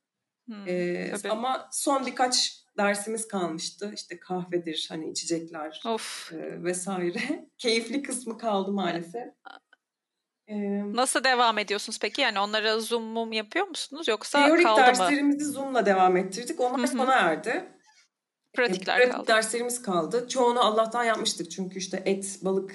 [0.46, 3.92] Hmm, e, ama son birkaç dersimiz kalmıştı.
[3.94, 6.32] İşte kahvedir, hani içecekler of.
[6.32, 7.48] E, vesaire.
[7.58, 9.24] Keyifli kısmı kaldı maalesef.
[10.94, 12.20] Nasıl devam ediyorsunuz peki?
[12.20, 16.60] Yani onlara Zoom mum yapıyor musunuz yoksa teorik kaldı derslerimizi Zoom'la devam ettirdik.
[16.60, 17.64] Onlar sona erdi.
[18.52, 19.26] Pratikler pratik kaldı.
[19.26, 20.28] derslerimiz kaldı.
[20.28, 22.74] Çoğunu Allah'tan yapmıştık çünkü işte et, balık,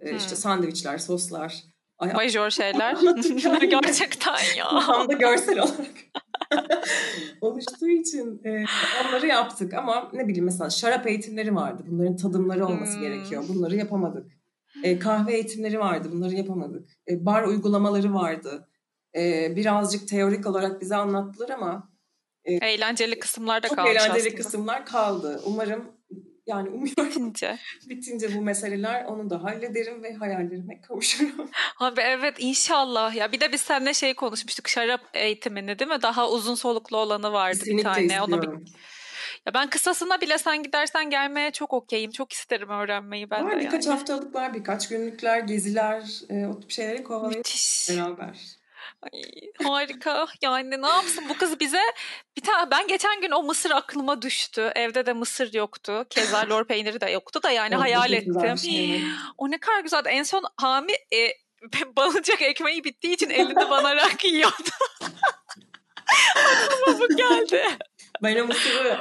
[0.00, 0.16] hmm.
[0.16, 1.62] işte sandviçler, soslar.
[1.98, 2.96] Ay, Major şeyler.
[3.70, 4.68] Gerçekten ya.
[4.86, 5.94] Tam da görsel olarak.
[7.40, 8.64] oluştuğu için e,
[9.04, 11.82] onları yaptık ama ne bileyim mesela şarap eğitimleri vardı.
[11.86, 13.00] Bunların tadımları olması hmm.
[13.00, 13.44] gerekiyor.
[13.48, 14.43] Bunları yapamadık.
[14.84, 16.08] E, kahve eğitimleri vardı.
[16.12, 16.88] Bunları yapamadık.
[17.08, 18.68] E, bar uygulamaları vardı.
[19.16, 21.90] E, birazcık teorik olarak bize anlattılar ama
[22.44, 23.76] e, eğlenceli kısımlar da kaldı.
[23.76, 24.36] Çok eğlenceli aslında.
[24.36, 25.40] kısımlar kaldı.
[25.46, 25.92] Umarım
[26.46, 27.58] yani umuyorum bitince.
[27.88, 31.50] bitince bu meseleler onu da hallederim ve hayallerime kavuşurum.
[31.80, 33.32] Abi evet inşallah ya.
[33.32, 36.02] Bir de biz seninle şey konuşmuştuk şarap eğitimini değil mi?
[36.02, 38.06] Daha uzun soluklu olanı vardı Kesinlikle bir tane.
[38.06, 38.32] Istiyorum.
[38.32, 38.72] Onu bir...
[39.46, 42.10] Ya ben kısasına bile sen gidersen gelmeye çok okeyim.
[42.10, 43.96] Çok isterim öğrenmeyi ben var, de birkaç yani.
[43.96, 47.46] haftalıklar, birkaç günlükler, geziler, e, o tip şeyleri kovalayıp
[47.90, 48.38] beraber.
[49.02, 49.22] Ay,
[49.64, 50.26] harika.
[50.42, 51.80] Yani ne yapsın bu kız bize
[52.36, 54.72] bir tane ben geçen gün o mısır aklıma düştü.
[54.74, 56.06] Evde de mısır yoktu.
[56.10, 58.58] Keza lor peyniri de yoktu da yani o, hayal ettim.
[58.58, 59.02] Şey.
[59.38, 60.08] O ne kadar güzeldi.
[60.08, 61.32] En son Hami e,
[61.96, 64.70] balıcak ekmeği bittiği için elinde banarak yiyordu.
[66.36, 67.64] aklıma bu geldi.
[68.22, 68.98] Ben o mısırı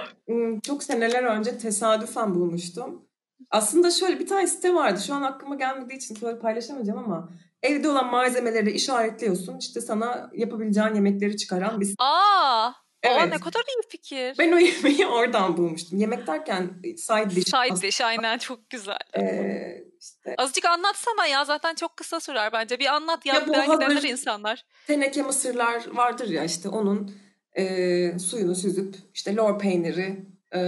[0.64, 3.06] çok seneler önce tesadüfen bulmuştum.
[3.50, 5.02] Aslında şöyle bir tane site vardı.
[5.08, 7.30] Şu an aklıma gelmediği için böyle paylaşamayacağım ama
[7.64, 9.58] Evde olan malzemeleri işaretliyorsun.
[9.58, 12.72] İşte sana yapabileceğin yemekleri çıkaran bir Aa,
[13.04, 13.22] evet.
[13.22, 14.36] Aa ne kadar iyi fikir.
[14.40, 16.00] Ben o yemeği oradan bulmuştum.
[16.00, 17.44] Yemek derken side dish.
[17.44, 19.00] Side dish aynen çok güzel.
[19.18, 20.36] Ee, işte.
[20.38, 22.80] Azıcık anlatsana ya zaten çok kısa sürer bence.
[22.80, 24.66] Bir anlat ya, ya bu gidenler insanlar.
[24.88, 27.16] Teneke mısırlar vardır ya işte onun
[27.58, 30.62] e, suyunu süzüp işte lor peyniri, e,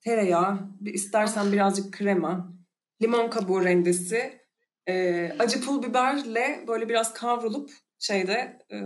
[0.00, 2.52] tereyağı, istersen birazcık krema,
[3.02, 4.40] limon kabuğu rendesi,
[4.88, 8.78] e, acı pul biberle böyle biraz kavrulup şeyde e,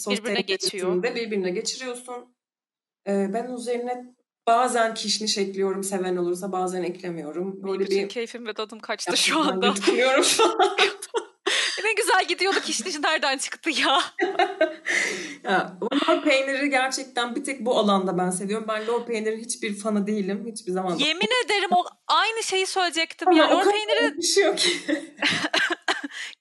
[0.00, 1.02] sos birbirine geçiyor.
[1.02, 2.36] Birbirine geçiriyorsun.
[3.08, 4.14] E, ben üzerine
[4.46, 7.62] bazen kişniş ekliyorum seven olursa bazen eklemiyorum.
[7.62, 9.74] Böyle Bütün bir keyfim ve tadım kaçtı şu anda.
[10.22, 10.42] şu.
[11.92, 14.02] ne güzel gidiyorduk kişniş nereden çıktı ya?
[15.44, 18.66] ya lor peyniri gerçekten bir tek bu alanda ben seviyorum.
[18.68, 20.46] Ben lor peynirin hiçbir fanı değilim.
[20.52, 20.96] Hiçbir zaman.
[20.96, 23.28] Yemin ederim o aynı şeyi söyleyecektim.
[23.28, 24.70] Ama ya lor peyniri bir şey yok ki.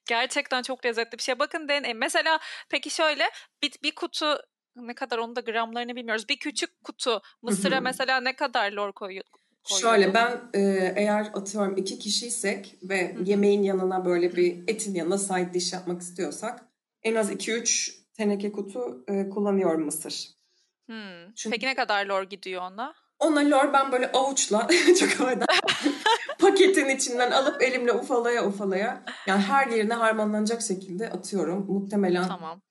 [0.06, 1.40] gerçekten çok lezzetli bir şey.
[1.40, 1.98] Bakın deneyin.
[1.98, 3.30] Mesela peki şöyle
[3.64, 4.38] bir, bir kutu
[4.76, 6.30] ne kadar onu da gramlarını bilmiyoruz.
[6.30, 9.26] Bir küçük kutu mısıra mesela ne kadar lor koyuyor?
[9.64, 10.60] Şöyle ben e,
[10.96, 13.24] eğer atıyorum iki kişiysek ve Hı-hı.
[13.24, 16.66] yemeğin yanına böyle bir etin yanına side dish yapmak istiyorsak
[17.04, 20.28] en az 2-3 teneke kutu e, kullanıyorum mısır.
[20.86, 21.34] Hmm.
[21.36, 22.94] Çünkü Peki ne kadar lor gidiyor ona?
[23.20, 24.68] Ona lor ben böyle avuçla
[25.00, 25.48] çok havadan
[26.40, 31.66] paketin içinden alıp elimle ufalaya ufalaya yani her yerine harmanlanacak şekilde atıyorum.
[31.68, 32.62] Muhtemelen tamam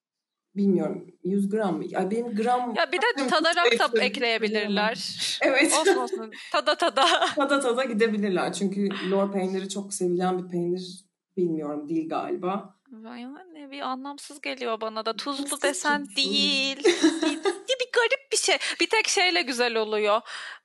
[0.56, 1.84] bilmiyorum 100 gram mı?
[1.88, 2.74] Ya benim gram...
[2.74, 5.18] Ya bir de tadarak da ekleyebilirler.
[5.42, 5.72] Evet.
[5.80, 6.30] olsun olsun.
[6.52, 7.06] Tada tada.
[7.36, 8.52] tada tada gidebilirler.
[8.52, 11.04] Çünkü lor peyniri çok sevilen bir peynir.
[11.36, 12.80] Bilmiyorum değil galiba.
[13.04, 15.16] Yani bir anlamsız geliyor bana da.
[15.16, 16.76] Tuzlu desen değil.
[17.92, 18.56] garip bir şey.
[18.80, 20.20] Bir tek şeyle güzel oluyor.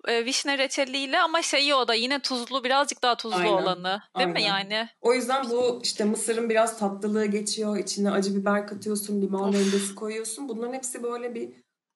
[0.07, 3.51] E, vişne reçeliyle ama şeyi o da yine tuzlu birazcık daha tuzlu Aynen.
[3.51, 3.83] olanı.
[3.83, 4.33] Değil Aynen.
[4.33, 4.89] mi yani?
[5.01, 7.77] O yüzden bu işte mısırın biraz tatlılığı geçiyor.
[7.77, 10.49] İçine acı biber katıyorsun, limon rendesi koyuyorsun.
[10.49, 11.49] Bunların hepsi böyle bir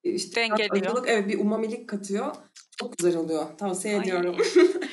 [0.04, 0.76] işte dengeliyor.
[0.76, 2.36] Acılık, evet bir umamilik katıyor.
[2.80, 3.58] Çok güzel oluyor.
[3.58, 4.00] Tavsiye Ay.
[4.00, 4.36] ediyorum.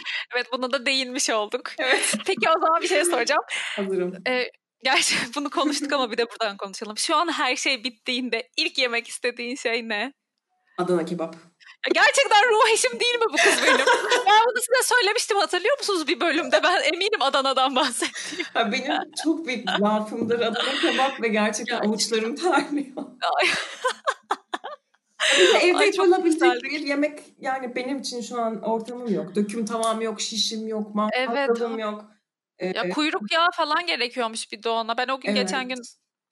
[0.36, 1.72] evet buna da değinmiş olduk.
[1.80, 2.14] Evet.
[2.26, 3.44] Peki o zaman bir şey soracağım.
[3.76, 4.14] Hazırım.
[4.28, 4.52] Ee,
[4.84, 6.98] Gerçi bunu konuştuk ama bir de buradan konuşalım.
[6.98, 10.14] Şu an her şey bittiğinde ilk yemek istediğin şey ne?
[10.78, 11.36] Adana kebap.
[11.94, 13.86] Gerçekten ruh eşim değil mi bu kız benim?
[14.28, 16.64] Ben bunu size söylemiştim hatırlıyor musunuz bir bölümde?
[16.64, 18.46] Ben eminim Adana'dan bahsettiğim.
[18.56, 23.04] benim çok büyük zaafımdır Adana kebap ve gerçekten, avuçlarım terliyor.
[25.62, 29.36] Evde Ay, yapılabilecek bir yemek yani benim için şu an ortamım yok.
[29.36, 31.80] Döküm tavam yok, şişim yok, mangalım evet.
[31.80, 32.06] yok.
[32.60, 34.98] Ee, ya kuyruk yağı falan gerekiyormuş bir de ona.
[34.98, 35.42] Ben o gün evet.
[35.42, 35.82] geçen gün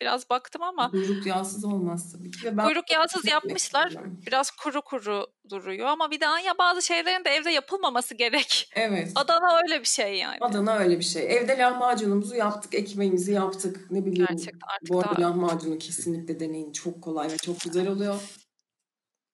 [0.02, 0.92] biraz baktım ama.
[0.92, 2.58] Kuyruk yağsız olmaz tabii ki.
[2.58, 3.94] Ben kuyruk yağsız yapmışlar.
[4.28, 8.72] Biraz kuru kuru duruyor ama bir daha ya bazı şeylerin de evde yapılmaması gerek.
[8.76, 9.12] Evet.
[9.16, 10.38] Adana öyle bir şey yani.
[10.42, 11.38] Adana öyle bir şey.
[11.38, 13.92] Evde lahmacunumuzu yaptık, ekmeğimizi yaptık.
[13.92, 14.28] Ne bileyim.
[14.30, 15.30] Gerçekten artık Bu arada daha...
[15.30, 16.72] lahmacunu kesinlikle deneyin.
[16.72, 18.22] Çok kolay ve çok güzel oluyor.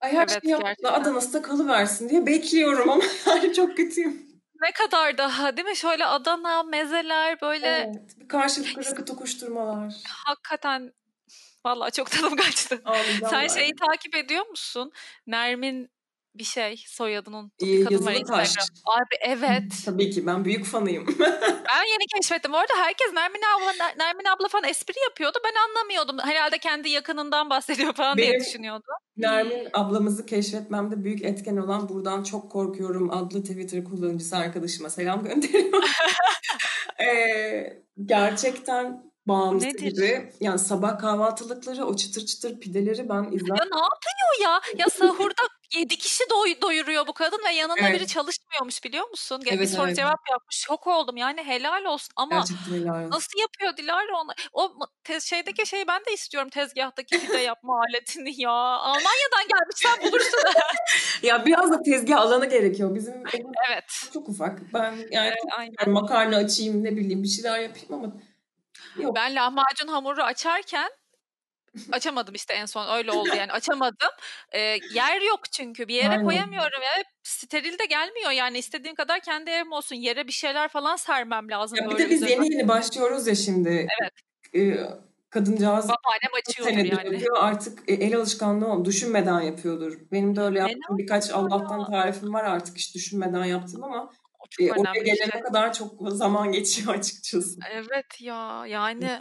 [0.00, 4.31] Ay her evet, şey yaptı Adana'sı kalıversin diye bekliyorum ama yani çok kötüyüm.
[4.62, 5.76] Ne kadar daha değil mi?
[5.76, 7.66] Şöyle Adana, mezeler böyle.
[7.66, 8.20] Evet.
[8.20, 9.94] Bir karşılıklı rakı tokuşturmalar.
[10.08, 10.92] Hakikaten
[11.64, 12.82] vallahi çok tadım kaçtı.
[13.30, 14.92] Sen şeyi takip ediyor musun?
[15.26, 15.90] Nermin
[16.34, 18.66] bir şey soyadının bir kadın var Instagram.
[18.86, 19.62] Abi evet.
[19.84, 21.06] Tabii ki ben büyük fanıyım.
[21.40, 22.54] ben yeni keşfettim.
[22.54, 25.38] Orada herkes Nermin abla Nermin abla falan espri yapıyordu.
[25.44, 26.18] Ben anlamıyordum.
[26.18, 28.94] Herhalde kendi yakınından bahsediyor falan Benim, diye düşünüyordum.
[29.16, 35.84] Nermin ablamızı keşfetmemde büyük etken olan buradan çok korkuyorum adlı Twitter kullanıcısı arkadaşıma selam gönderiyorum.
[37.00, 39.80] ee, gerçekten bağımlısı Nedir?
[39.80, 40.32] gibi.
[40.40, 43.56] Yani sabah kahvaltılıkları, o çıtır çıtır pideleri ben izler.
[43.58, 44.60] Ya ne yapıyor ya?
[44.78, 45.42] Ya sahurda
[45.76, 47.94] 7 kişi doy doyuruyor bu kadın ve yanında evet.
[47.94, 49.42] biri çalışmıyormuş biliyor musun?
[49.46, 49.96] Evet, bir soru evet.
[49.96, 50.56] cevap yapmış.
[50.56, 54.32] Şok oldum yani helal olsun ama helal nasıl yapıyor Dilara onu?
[54.52, 54.72] O
[55.20, 58.50] şeydeki şeyi ben de istiyorum tezgahtaki pide yapma aletini ya.
[58.50, 60.40] Almanya'dan gelmiş sen bulursun.
[61.22, 62.94] ya biraz da tezgah alanı gerekiyor.
[62.94, 63.22] Bizim
[63.70, 63.84] evet.
[64.12, 64.74] çok ufak.
[64.74, 65.90] Ben yani evet, aynen.
[65.90, 68.12] makarna açayım ne bileyim bir şeyler yapayım ama
[68.96, 69.16] Yok.
[69.16, 70.90] Ben lahmacun hamuru açarken
[71.92, 74.10] açamadım işte en son öyle oldu yani açamadım.
[74.52, 74.60] Ee,
[74.94, 76.24] yer yok çünkü bir yere Aynen.
[76.24, 77.04] koyamıyorum ya.
[77.22, 79.96] Steril de gelmiyor yani istediğim kadar kendi evim olsun.
[79.96, 81.78] Yere bir şeyler falan sermem lazım.
[81.82, 83.88] Ya bir de biz yeni yeni başlıyoruz ya şimdi.
[84.00, 84.12] Evet.
[84.54, 84.80] Ee,
[85.30, 87.14] kadıncağız Babaannem açıyordur yani.
[87.14, 87.36] Yapıyor.
[87.40, 88.84] Artık e, el alışkanlığı.
[88.84, 89.98] Düşünmeden yapıyordur.
[90.12, 94.12] Benim de öyle yaptığım birkaç Allah'tan tarifim var artık hiç düşünmeden yaptım ama
[94.60, 95.40] e, oraya gelene şey.
[95.40, 97.60] kadar çok zaman geçiyor açıkçası.
[97.72, 99.20] Evet ya yani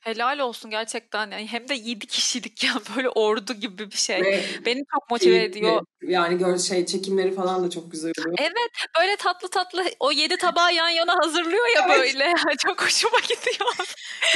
[0.00, 4.22] helal olsun gerçekten yani hem de 7 kişilik ya böyle ordu gibi bir şey.
[4.22, 5.58] Ve Beni çok motive keyifli.
[5.58, 5.82] ediyor.
[6.02, 8.36] Yani gör şey çekimleri falan da çok güzel oluyor.
[8.40, 11.98] Evet böyle tatlı tatlı o 7 tabağı yan yana hazırlıyor ya evet.
[11.98, 12.32] böyle.
[12.66, 13.76] çok hoşuma gidiyor.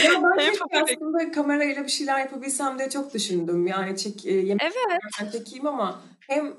[0.04, 3.66] Ya ben aslında kamerayla bir şeyler yapabilsem diye çok düşündüm.
[3.66, 5.32] Yani çek, e, yemek evet.
[5.32, 6.54] çekeyim ama hem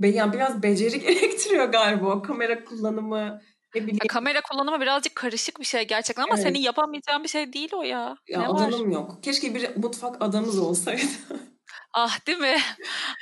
[0.00, 3.40] yani biraz beceri gerektiriyor galiba o kamera kullanımı.
[3.74, 6.42] Ya, kamera kullanımı birazcık karışık bir şey gerçekten ama evet.
[6.42, 8.16] senin yapamayacağın bir şey değil o ya.
[8.28, 8.94] Ya ne adanım var?
[8.94, 9.22] yok.
[9.22, 11.02] Keşke bir mutfak adamız olsaydı.
[11.94, 12.56] Ah değil mi?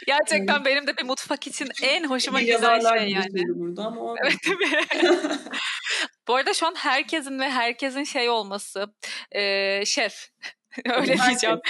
[0.06, 0.66] Gerçekten evet.
[0.66, 3.58] benim de bir mutfak için en hoşuma giden şey yani.
[3.58, 4.80] Burada ama evet değil mi?
[6.28, 8.86] Bu arada şu an herkesin ve herkesin şey olması
[9.32, 10.30] e, şef
[10.84, 11.60] Öyle diyeceğim.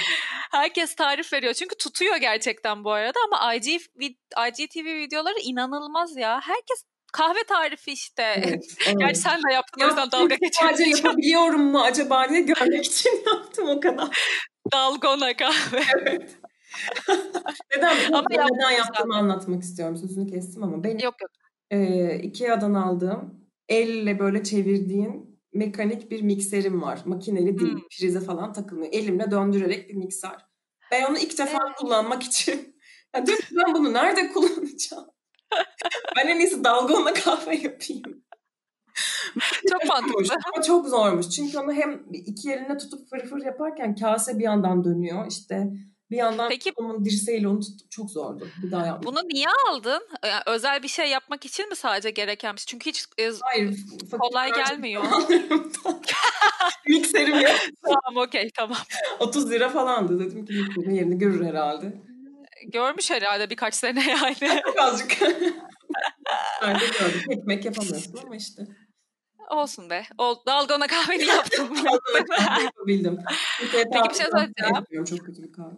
[0.51, 1.55] Herkes tarif veriyor.
[1.55, 3.67] Çünkü tutuyor gerçekten bu arada ama IG,
[4.49, 6.41] IGTV videoları inanılmaz ya.
[6.43, 6.85] Herkes
[7.17, 8.23] kahve tarifi işte.
[8.37, 8.99] Evet, evet.
[8.99, 10.77] Gerçi sen de yaptın ya, o yüzden dalga geçiyorsun.
[10.77, 14.09] Sadece yapabiliyorum mu acaba diye görmek için yaptım o kadar.
[14.73, 15.83] Dalgona kahve.
[17.09, 17.19] Evet.
[17.77, 19.25] neden ama neden yaptığımı zaten.
[19.25, 19.97] anlatmak istiyorum.
[19.97, 21.31] Sözünü kestim ama benim yok yok.
[21.71, 26.99] E, Ikea'dan aldığım elle böyle çevirdiğin mekanik bir mikserim var.
[27.05, 27.89] Makineli değil, hmm.
[27.99, 28.93] prize falan takılmıyor.
[28.93, 30.47] Elimle döndürerek bir mikser.
[30.93, 31.77] Ben onu ilk defa evet.
[31.77, 32.77] kullanmak için.
[33.17, 35.07] Ya ben bunu nerede kullanacağım?
[36.17, 38.25] Ben en iyisi dalgona kahve yapayım.
[39.73, 40.37] çok mantıklı.
[40.55, 41.29] Ama çok zormuş.
[41.29, 45.27] Çünkü onu hem iki yerine tutup fır fır yaparken kase bir yandan dönüyor.
[45.31, 45.71] İşte
[46.11, 47.87] bir yandan Peki, onun dirseğiyle onu tuttum.
[47.91, 48.49] Çok zordu.
[48.63, 49.05] Bir daha yapmak.
[49.05, 50.09] Bunu niye aldın?
[50.25, 52.67] Yani özel bir şey yapmak için mi sadece gereken bir şey?
[52.67, 53.79] Çünkü hiç e, Hayır,
[54.21, 55.05] kolay gelmiyor.
[56.89, 57.57] Mikserim yok.
[57.83, 58.79] tamam okey tamam.
[59.21, 60.21] 30 lira falandı.
[60.21, 61.93] Dedim ki bunun yerini görür herhalde.
[62.73, 64.63] Görmüş herhalde birkaç sene yani.
[66.63, 67.21] Ben de gördüm.
[67.31, 68.63] Ekmek yapamıyorsun ama işte.
[69.51, 70.03] Olsun be.
[70.19, 71.77] O dalgona kahveni yaptım.
[72.65, 73.19] yapabildim.
[73.73, 75.05] Peki bir şey söyleyeceğim.
[75.05, 75.75] Çok kötü bir kahve.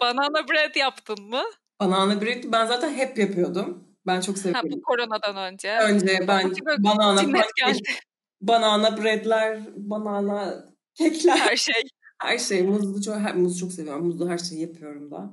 [0.00, 1.42] Banana bread yaptın mı?
[1.80, 3.84] Banana bread ben zaten hep yapıyordum.
[4.06, 4.70] Ben çok seviyorum.
[4.70, 5.78] Ha, bu koronadan önce.
[5.78, 7.22] Önce ben banana
[7.56, 7.82] geldi.
[8.40, 11.36] banana breadler, banana kekler.
[11.36, 11.82] Her şey.
[12.22, 12.62] Her şey.
[12.62, 14.06] Muzlu çok, her, muzu çok seviyorum.
[14.06, 15.30] Muzlu her şeyi yapıyorum da.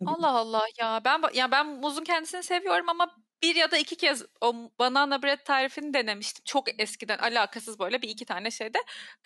[0.00, 0.14] Tabii.
[0.14, 4.22] Allah Allah ya ben ya ben muzun kendisini seviyorum ama bir ya da iki kez
[4.40, 6.42] o banana bread tarifini denemiştim.
[6.44, 8.78] Çok eskiden alakasız böyle bir iki tane şeyde.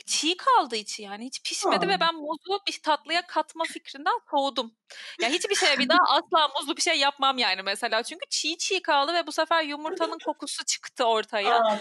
[0.07, 1.89] Çiğ kaldı içi yani hiç pişmedi Aa.
[1.89, 4.78] ve ben muzu bir tatlıya katma fikrinden soğudum.
[5.22, 8.03] Ya hiçbir şeye bir daha asla muzlu bir şey yapmam yani mesela.
[8.03, 11.57] Çünkü çiğ çiğ kaldı ve bu sefer yumurtanın kokusu çıktı ortaya.
[11.57, 11.79] Aa.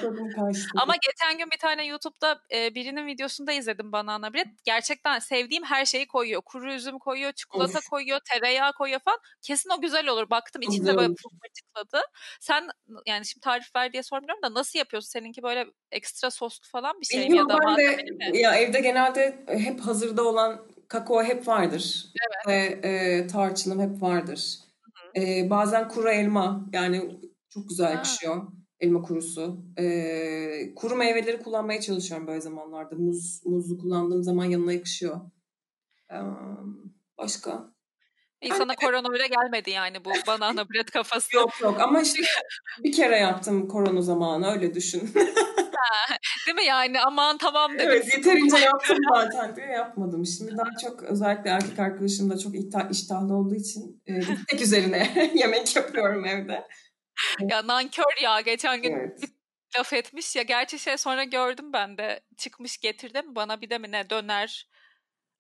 [0.76, 4.48] Ama geçen gün bir tane YouTube'da e, birinin videosunda izledim banana bread.
[4.64, 6.42] Gerçekten sevdiğim her şeyi koyuyor.
[6.42, 7.90] Kuru üzüm koyuyor, çikolata Of.
[7.90, 9.20] koyuyor, tereyağı koyuyor falan.
[9.42, 10.30] Kesin o güzel olur.
[10.30, 12.02] Baktım içinde böyle fırfırcıkladı.
[12.40, 12.70] Sen
[13.06, 15.10] yani şimdi tarif ver diye sormuyorum da nasıl yapıyorsun?
[15.10, 18.38] Seninki böyle ekstra soslu falan bir şey mi ya Bilmiyorum da ben de mi?
[18.38, 22.06] ya evde genelde hep hazırda olan kakao hep vardır.
[22.48, 24.60] Ve e, tarçınım hep vardır.
[25.18, 27.20] E, bazen kuru elma yani
[27.50, 27.94] çok güzel Ha.
[27.94, 28.48] yakışıyor.
[28.80, 29.58] Elma kurusu.
[29.80, 32.96] E, kuru meyveleri kullanmaya çalışıyorum böyle zamanlarda.
[32.96, 35.22] Muz, muzlu kullandığım zaman yanına yakışıyor.
[36.12, 36.18] E,
[37.18, 37.78] başka?
[38.42, 41.36] İnsana korona öyle gelmedi yani bu banana bread kafası.
[41.36, 42.22] Yok yok ama işte
[42.84, 45.10] bir kere yaptım korona zamanı öyle düşün.
[46.48, 47.02] Değil mi yani?
[47.02, 47.88] Aman tamam dedim.
[47.90, 50.26] Evet yeterince yaptım zaten diye yapmadım.
[50.26, 52.54] Şimdi daha çok özellikle erkek arkadaşım da çok
[52.92, 56.68] iştahlı olduğu için e, tek üzerine yemek yapıyorum evde.
[57.50, 58.42] Ya nankör ya.
[58.42, 59.20] Geçen gün Evet.
[59.78, 60.44] laf etmiş ya.
[60.44, 62.20] Gerçi şey sonra gördüm ben de.
[62.38, 64.68] Çıkmış getirdi mi bana bir de mi ne döner.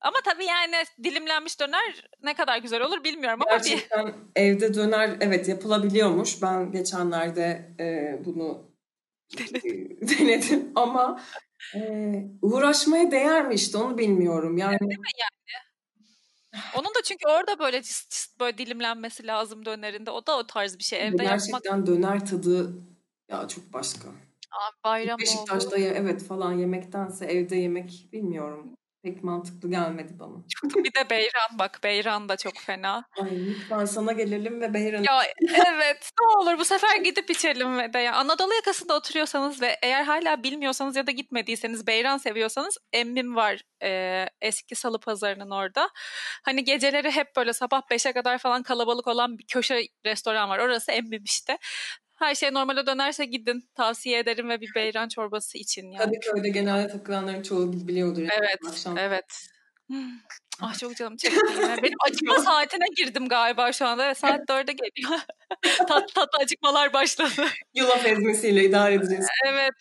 [0.01, 5.17] Ama tabii yani dilimlenmiş döner ne kadar güzel olur bilmiyorum ama bir Gerçekten evde döner
[5.21, 6.41] evet yapılabiliyormuş.
[6.41, 7.85] Ben geçenlerde e,
[8.25, 8.71] bunu
[10.01, 11.21] denedim ama
[11.75, 11.79] e,
[12.41, 14.57] uğraşmaya değer mi işte onu bilmiyorum.
[14.57, 14.77] Yani
[16.75, 20.11] onun da çünkü orada böyle cıst cıst böyle dilimlenmesi lazım dönerinde.
[20.11, 20.99] O da o tarz bir şey.
[20.99, 22.73] Evde yapmak gerçekten döner tadı
[23.29, 24.09] ya çok başka.
[24.51, 25.21] Aa, bayram oldu.
[25.21, 28.77] Beşiktaş'ta ya, evet falan yemektense evde yemek bilmiyorum.
[29.07, 30.33] Pek mantıklı gelmedi bana.
[30.83, 31.79] Bir de beyran bak.
[31.83, 33.05] Beyran da çok fena.
[33.21, 35.23] Ay lütfen sana gelelim ve Beyran'ı Ya
[35.67, 40.03] evet ne olur bu sefer gidip içelim ve de ya Anadolu yakasında oturuyorsanız ve eğer
[40.03, 45.89] hala bilmiyorsanız ya da gitmediyseniz Beyran seviyorsanız Emmim var e, eski salı pazarının orada.
[46.45, 50.59] Hani geceleri hep böyle sabah 5'e kadar falan kalabalık olan bir köşe restoran var.
[50.59, 51.57] Orası Emmim işte.
[52.17, 53.69] Her şey normale dönerse gidin.
[53.75, 55.97] Tavsiye ederim ve bir beyran çorbası için yani.
[56.05, 58.21] Kadıköy'de genelde takılanların çoğu biliyordur.
[58.21, 58.97] yani Evet, akşam.
[58.97, 59.47] evet.
[59.87, 60.11] Hmm.
[60.61, 61.77] Ah çok canım çekti yine.
[61.83, 64.05] Benim acıkma saatine girdim galiba şu anda.
[64.05, 65.19] Evet, saat 4'e geliyor.
[65.87, 67.45] tat tat acıkmalar başladı.
[67.75, 69.27] Yulaf ezmesiyle idare edeceğiz.
[69.47, 69.73] Evet.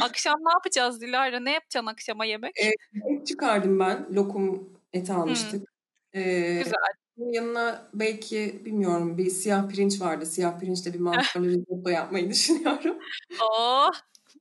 [0.00, 1.40] Akşam ne yapacağız Dilara?
[1.40, 2.52] Ne yapacaksın akşama yemek?
[2.56, 4.06] Et çıkardım ben.
[4.14, 5.68] Lokum eti almıştık.
[6.12, 6.20] Ee,
[6.64, 6.72] Güzel.
[7.16, 10.26] Bunun yanına belki bilmiyorum bir siyah pirinç vardı.
[10.26, 12.98] Siyah pirinçle bir mantarlı risotto yapmayı düşünüyorum.
[13.40, 13.90] Oh.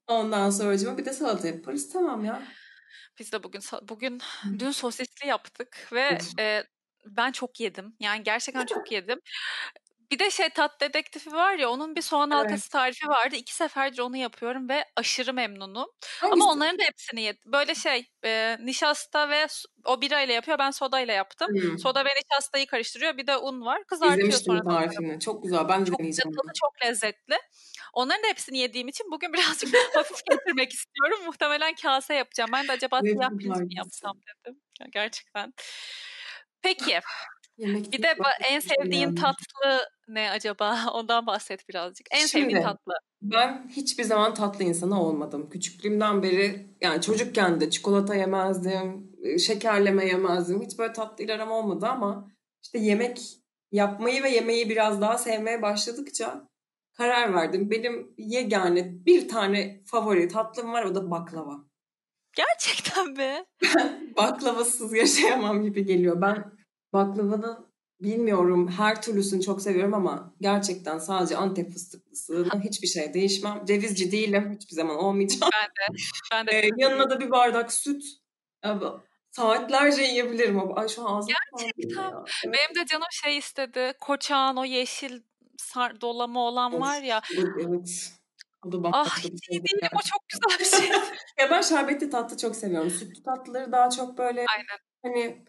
[0.07, 1.89] Ondan sonra bir de salata yaparız.
[1.93, 2.43] Tamam ya.
[3.19, 4.21] Biz de bugün bugün
[4.59, 6.63] dün sosisli yaptık ve e,
[7.05, 7.95] ben çok yedim.
[7.99, 9.19] Yani gerçekten çok yedim.
[10.11, 12.43] Bir de şey tat dedektifi var ya onun bir soğan Evet.
[12.43, 13.35] halkası tarifi vardı.
[13.35, 15.87] İki seferdir onu yapıyorum ve aşırı memnunum.
[16.19, 16.33] Hangisi?
[16.43, 17.51] Ama onların da hepsini yedim.
[17.53, 19.47] Böyle şey e, nişasta ve
[19.85, 20.59] o birayla yapıyor.
[20.59, 21.47] Ben sodayla yaptım.
[21.47, 21.79] Hmm.
[21.79, 23.17] Soda ve nişastayı karıştırıyor.
[23.17, 23.83] Bir de un var.
[23.87, 24.75] Kızartıyor İzlemiştim sonra.
[24.79, 25.19] tarifini.
[25.19, 25.67] Çok güzel.
[25.69, 26.31] Ben de Çok deneyeceğim.
[26.35, 27.37] tadı çok lezzetli.
[27.93, 31.19] Onların da hepsini yediğim için bugün birazcık hafif getirmek istiyorum.
[31.25, 32.49] Muhtemelen kase yapacağım.
[32.53, 34.13] Ben de acaba siyah pirinç mi yapsam
[34.45, 34.61] dedim.
[34.93, 35.53] Gerçekten.
[36.61, 36.99] Peki.
[37.57, 38.15] Yemek Bir de
[38.49, 40.77] en sevdiğin tatlı ne acaba?
[40.93, 42.07] Ondan bahset birazcık.
[42.11, 42.93] En sevdiğin Şimdi, tatlı.
[43.21, 45.49] Ben hiçbir zaman tatlı insanı olmadım.
[45.49, 50.61] Küçüklüğümden beri yani çocukken de çikolata yemezdim, e, şekerleme yemezdim.
[50.61, 52.31] Hiç böyle tatlıyla aram olmadı ama
[52.63, 53.21] işte yemek
[53.71, 56.47] yapmayı ve yemeği biraz daha sevmeye başladıkça
[56.93, 57.71] karar verdim.
[57.71, 61.71] Benim yegane bir tane favori tatlım var o da baklava.
[62.35, 63.45] Gerçekten mi?
[64.17, 66.21] Baklavasız yaşayamam gibi geliyor.
[66.21, 66.60] Ben
[66.93, 73.65] baklavanın bilmiyorum her türlüsünü çok seviyorum ama gerçekten sadece Antep fıstıklısı hiçbir şey değişmem.
[73.65, 75.51] Cevizci değilim hiçbir zaman olmayacağım.
[76.33, 76.51] Ben de.
[76.51, 78.03] Ee, yanına da bir bardak süt.
[78.65, 79.01] Bu-
[79.31, 82.01] saatlerce yiyebilirim ay şu an ağzım Gerçekten.
[82.03, 82.23] ya.
[82.45, 83.93] Benim de canım şey istedi.
[83.99, 85.21] Koçağın o yeşil
[85.57, 87.21] sar, dolama olan Of, var ya.
[87.37, 88.11] Evet.
[88.65, 89.57] O da Ah hiç şey.
[89.57, 89.89] iyi değilim.
[89.95, 90.89] O çok güzel bir şey.
[91.39, 92.89] Ya ben şerbetli tatlı çok seviyorum.
[92.89, 94.77] Sütlü tatlıları daha çok böyle Aynen.
[95.03, 95.45] hani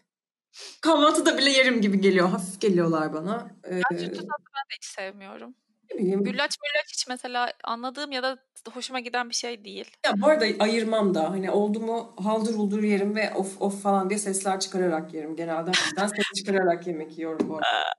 [0.81, 2.29] kahvaltıda bile yerim gibi geliyor.
[2.29, 3.47] Hafif geliyorlar bana.
[3.67, 5.55] Ee, Ben sütlü tatlı ben de hiç sevmiyorum.
[5.93, 6.23] ne bileyim.
[6.23, 8.37] Güllaç müllaç hiç mesela anladığım ya da
[8.73, 9.91] hoşuma giden bir şey değil.
[10.05, 14.09] Ya bu arada ayırmam da hani oldu mu haldır uldur yerim ve of of falan
[14.09, 15.35] diye sesler çıkararak yerim.
[15.35, 17.67] Genelde ben ses çıkararak yemek yiyorum bu arada.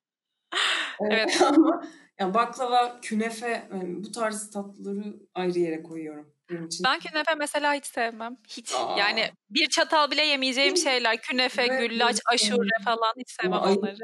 [1.00, 1.42] Evet.
[1.46, 1.84] Ama
[2.18, 6.34] ya baklava, künefe yani bu tarz tatlıları ayrı yere koyuyorum.
[6.51, 6.84] Benim için.
[6.84, 8.36] Ben künefe mesela hiç sevmem.
[8.49, 8.74] Hiç.
[8.74, 8.97] Aa.
[8.99, 11.16] Yani bir çatal bile yemeyeceğim şeyler.
[11.16, 13.97] Künefe, evet, güllaç, aşure falan hiç sevmem ama onları.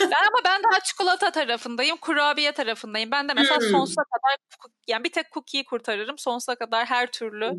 [0.00, 1.96] ben ama ben daha çikolata tarafındayım.
[1.96, 3.10] Kurabiye tarafındayım.
[3.10, 3.68] Ben de mesela hmm.
[3.68, 4.36] sonsuza kadar
[4.88, 6.18] yani bir tek cookie'yi kurtarırım.
[6.18, 7.52] Sonsuza kadar her türlü.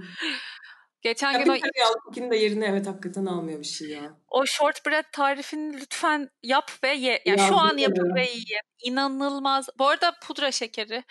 [1.06, 1.58] Geçen ya gün o
[2.04, 4.18] cookie'nin de yerini evet hakikaten almıyor bir şey ya.
[4.28, 7.22] O shortbread tarifini lütfen yap ve ye.
[7.26, 8.62] Yani ya, şu an yapıp ve yiyin.
[8.84, 9.70] İnanılmaz.
[9.80, 11.04] Bu arada pudra şekeri.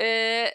[0.00, 0.50] Ee,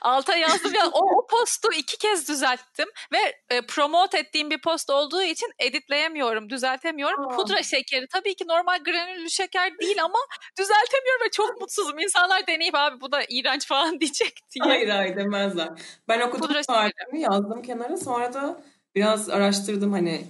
[0.00, 4.90] Alta yazdım ya o, o postu iki kez düzelttim ve e, promote ettiğim bir post
[4.90, 7.20] olduğu için editleyemiyorum, düzeltemiyorum.
[7.20, 7.36] Aa.
[7.36, 10.18] Pudra şekeri tabii ki normal granüllü şeker değil ama
[10.58, 11.98] düzeltemiyorum ve çok mutsuzum.
[11.98, 14.64] İnsanlar deneyip abi bu da iğrenç falan diyecek diye.
[14.64, 15.68] Hayır hayır demezler.
[16.08, 18.62] Ben okudum Pudra tarifini yazdım kenara sonra da
[18.94, 20.26] biraz araştırdım hani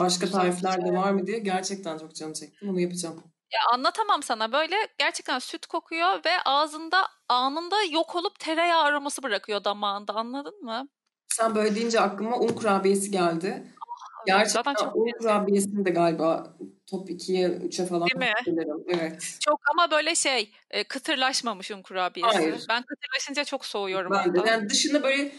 [0.00, 1.38] başka tarifler de var mı diye.
[1.38, 2.66] Gerçekten çok canım çekti.
[2.66, 3.22] Bunu yapacağım.
[3.56, 9.64] Ya anlatamam sana böyle gerçekten süt kokuyor ve ağzında anında yok olup tereyağı aroması bırakıyor
[9.64, 10.88] damağında anladın mı?
[11.28, 13.66] Sen böyle deyince aklıma un kurabiyesi geldi.
[13.80, 18.62] Ah, gerçekten çok un kurabiyesini de galiba top 2'ye 3'e falan Değil mi?
[18.88, 19.38] Evet.
[19.40, 20.50] Çok ama böyle şey
[20.88, 22.38] kıtırlaşmamış un kurabiyesi.
[22.38, 22.66] Hayır.
[22.68, 24.50] Ben kıtırlaşınca çok soğuyorum ben de.
[24.50, 25.32] Yani dışında böyle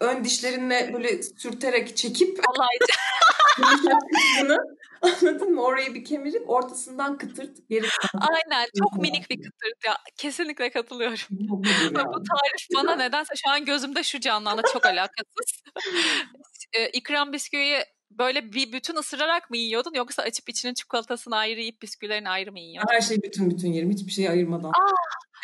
[0.00, 2.94] ön dişlerinle böyle sürterek çekip Kolayca.
[5.02, 5.62] Anladın mı?
[5.62, 8.66] Orayı bir kemirip ortasından kıtırt geri Aynen.
[8.78, 9.96] Çok minik bir kıtırt ya.
[10.16, 11.18] Kesinlikle katılıyorum.
[11.30, 14.62] Bu tarif bana nedense şu an gözümde şu canlandı.
[14.72, 15.62] Çok alakasız.
[16.72, 21.82] e, ikram bisküviyi böyle bir bütün ısırarak mı yiyordun yoksa açıp içinin çikolatasını ayrı yiyip
[21.82, 22.92] bisküvilerini ayrı mı yiyordun?
[22.92, 23.90] Her şey bütün bütün yerim.
[23.90, 24.68] Hiçbir şey ayırmadan.
[24.68, 24.94] Aa,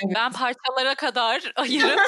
[0.04, 0.16] evet.
[0.16, 2.00] Ben parçalara kadar ayırıp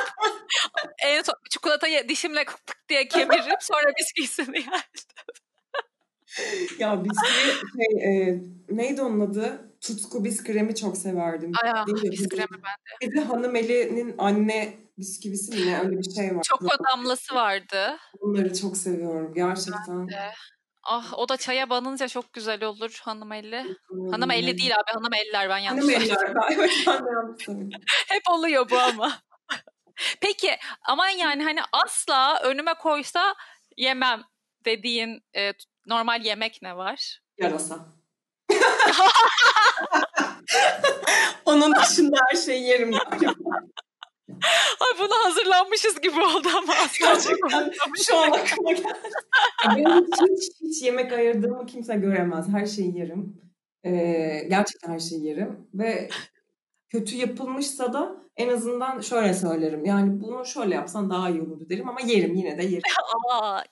[1.05, 5.48] en son çikolatayı dişimle kık diye kemirip sonra bisküvisini yerdim
[6.79, 9.69] ya bisküvi şey, e, neydi onun adı?
[9.81, 11.53] Tutku biskremi çok severdim.
[11.63, 13.11] Aya, biskremi ben de.
[13.11, 16.43] Bir de Hanım Eli'nin anne bisküvisi mi ne öyle bir şey var.
[16.43, 17.97] Çok damlası vardı.
[18.21, 19.99] Onları çok seviyorum gerçekten.
[19.99, 20.31] Ben de.
[20.83, 23.65] Ah o da çaya banınca çok güzel olur hanım elli.
[23.89, 24.09] Hmm.
[24.11, 27.49] Hanım elli değil abi hanım eller ben yanlış Hanım eller ben de yanlış
[28.09, 29.19] Hep oluyor bu ama.
[30.21, 30.57] Peki
[30.89, 33.35] aman yani hani asla önüme koysa
[33.77, 34.23] yemem
[34.65, 35.53] dediğin e,
[35.89, 37.21] normal yemek ne var?
[37.39, 37.79] Yarasa.
[41.45, 42.95] Onun dışında her şeyi yerim.
[44.81, 47.73] Ay buna hazırlanmışız gibi oldu ama Gerçekten
[48.07, 48.89] şu an aklıma geldi.
[49.77, 52.49] Benim hiç, hiç yemek ayırdığımı kimse göremez.
[52.49, 53.43] Her şeyi yerim.
[53.85, 55.69] Ee, gerçekten her şeyi yerim.
[55.75, 56.09] Ve
[56.89, 59.85] kötü yapılmışsa da en azından şöyle söylerim.
[59.85, 62.83] Yani bunu şöyle yapsan daha iyi olurdu derim ama yerim yine de yerim.
[63.31, 63.63] Aa,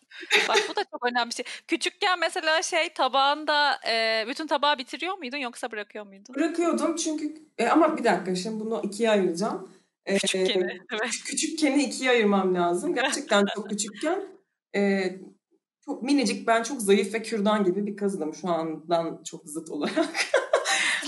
[0.49, 1.45] bak bu da çok önemli bir şey.
[1.69, 6.35] Küçükken mesela şey tabağında e, bütün tabağı bitiriyor muydun yoksa bırakıyor muydun?
[6.35, 9.71] Bırakıyordum çünkü e, ama bir dakika şimdi bunu ikiye ayıracağım.
[10.07, 11.11] E, küçükkeni, evet.
[11.25, 12.95] Küçükkeni ikiye ayırmam lazım.
[12.95, 14.23] Gerçekten çok küçükken
[14.77, 15.12] e,
[15.85, 20.17] çok minicik ben çok zayıf ve kürdan gibi bir kızdım şu andan çok zıt olarak.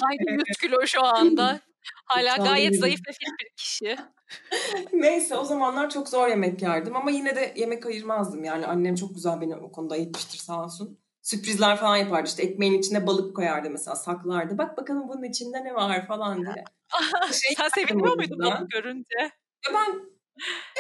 [0.01, 1.61] Sanki 100 kilo şu anda.
[2.09, 3.97] Hala gayet zayıf ve fit bir kişi.
[4.93, 8.45] Neyse o zamanlar çok zor yemek yerdim ama yine de yemek ayırmazdım.
[8.45, 10.99] Yani annem çok güzel beni o konuda eğitmiştir sağ olsun.
[11.23, 14.59] Sürprizler falan yapardı işte ekmeğin içine balık koyardı mesela saklardı.
[14.59, 16.65] Bak bakalım bunun içinde ne var falan diye.
[17.33, 19.19] şey Sen seviniyor muydun balık görünce?
[19.67, 20.19] Ya ben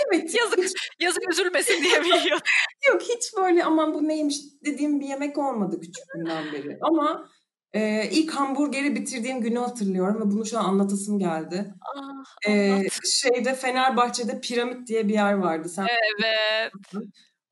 [0.06, 0.34] Evet.
[0.34, 0.72] Yazık, hiç...
[1.00, 2.46] yazık üzülmesin diye mi yiyordun?
[2.88, 6.78] Yok hiç böyle aman bu neymiş dediğim bir yemek olmadı küçüklüğümden beri.
[6.82, 7.28] Ama
[7.72, 11.74] ee, ilk hamburgeri bitirdiğim günü hatırlıyorum ve bunu şu an anlatasım geldi.
[11.96, 15.68] Ah, ee, şeyde Fenerbahçe'de Piramit diye bir yer vardı.
[15.68, 16.72] Sen evet.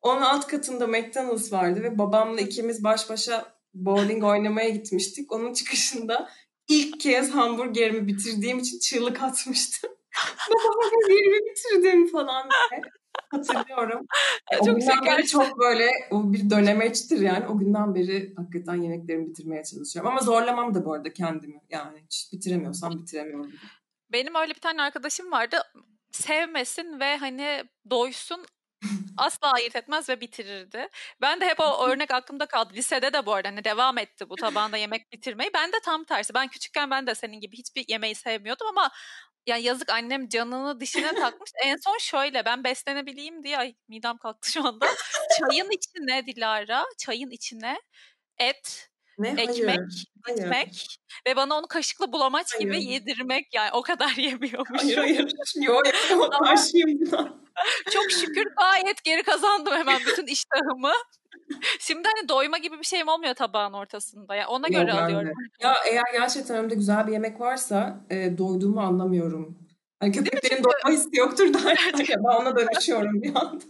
[0.03, 5.33] Onun alt katında McDonald's vardı ve babamla ikimiz baş başa bowling oynamaya gitmiştik.
[5.33, 6.29] Onun çıkışında
[6.69, 9.91] ilk kez hamburgerimi bitirdiğim için çığlık atmıştım.
[10.51, 12.81] Babama hamburgerimi bitirdim falan diye
[13.31, 14.07] hatırlıyorum.
[14.53, 15.27] E, o çok şeker.
[15.27, 17.47] çok böyle o bir dönemeçtir yani.
[17.47, 20.11] O günden beri hakikaten yemeklerimi bitirmeye çalışıyorum.
[20.11, 21.61] Ama zorlamam da bu arada kendimi.
[21.71, 23.53] Yani hiç bitiremiyorsam bitiremiyorum.
[24.13, 25.57] Benim öyle bir tane arkadaşım vardı.
[26.13, 28.47] Sevmesin ve hani doysun
[29.17, 30.89] asla ayırt etmez ve bitirirdi.
[31.21, 32.75] Ben de hep o örnek aklımda kaldı.
[32.75, 35.51] Lisede de bu arada hani devam etti bu tabanda yemek bitirmeyi.
[35.55, 36.35] Ben de tam tersi.
[36.35, 38.91] Ben küçükken ben de senin gibi hiçbir yemeği sevmiyordum ama
[39.47, 41.51] ya yazık annem canını dişine takmış.
[41.65, 44.87] en son şöyle ben beslenebileyim diye ay midem kalktı şu anda.
[45.39, 47.81] Çayın içine Dilara, çayın içine
[48.39, 49.29] et, ne?
[49.29, 49.79] ekmek,
[50.23, 50.39] hayır.
[50.39, 50.87] ekmek
[51.27, 52.65] ve bana onu kaşıkla bulamaç hayır.
[52.65, 54.83] gibi yedirmek yani o kadar yemiyormuş.
[54.83, 55.33] Hayır hayır.
[55.61, 55.83] Yok
[56.45, 57.05] karşıyım
[57.91, 60.93] Çok şükür gayet geri kazandım hemen bütün iştahımı.
[61.79, 64.35] Şimdi hani doyma gibi bir şeyim olmuyor tabağın ortasında.
[64.35, 65.33] Yani ona göre Yok, alıyorum.
[65.61, 69.59] Ya eğer gerçekten önümde güzel bir yemek varsa e, doyduğumu anlamıyorum.
[70.01, 71.59] Hani köpeklerin doyma hissi yoktur da
[71.99, 73.65] ben ona dönüşüyorum bir anda.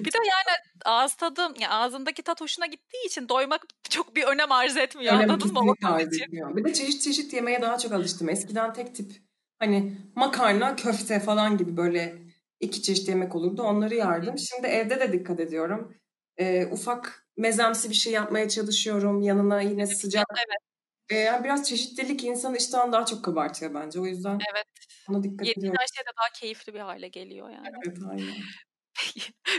[0.00, 4.52] Bir de yani ağız tadım, ya ağzındaki tat hoşuna gittiği için doymak çok bir önem
[4.52, 5.14] arz etmiyor.
[5.14, 5.74] Önem anladın mı?
[5.84, 6.56] arz etmiyor.
[6.56, 8.28] Bir de çeşit çeşit yemeye daha çok alıştım.
[8.28, 9.12] Eskiden tek tip
[9.58, 12.18] hani makarna, köfte falan gibi böyle
[12.60, 13.62] iki çeşit yemek olurdu.
[13.62, 14.38] Onları yardım.
[14.38, 15.94] Şimdi evde de dikkat ediyorum.
[16.36, 19.22] Ee, ufak mezemsi bir şey yapmaya çalışıyorum.
[19.22, 20.26] Yanına yine sıcak.
[20.36, 20.72] Evet.
[21.10, 24.00] Ee, yani biraz çeşitlilik insanın iştahını daha çok kabartıyor bence.
[24.00, 24.66] O yüzden evet.
[25.10, 25.78] ona dikkat Yediğin ediyorum.
[25.80, 27.68] her şey de daha keyifli bir hale geliyor yani.
[27.86, 28.34] Evet aynen.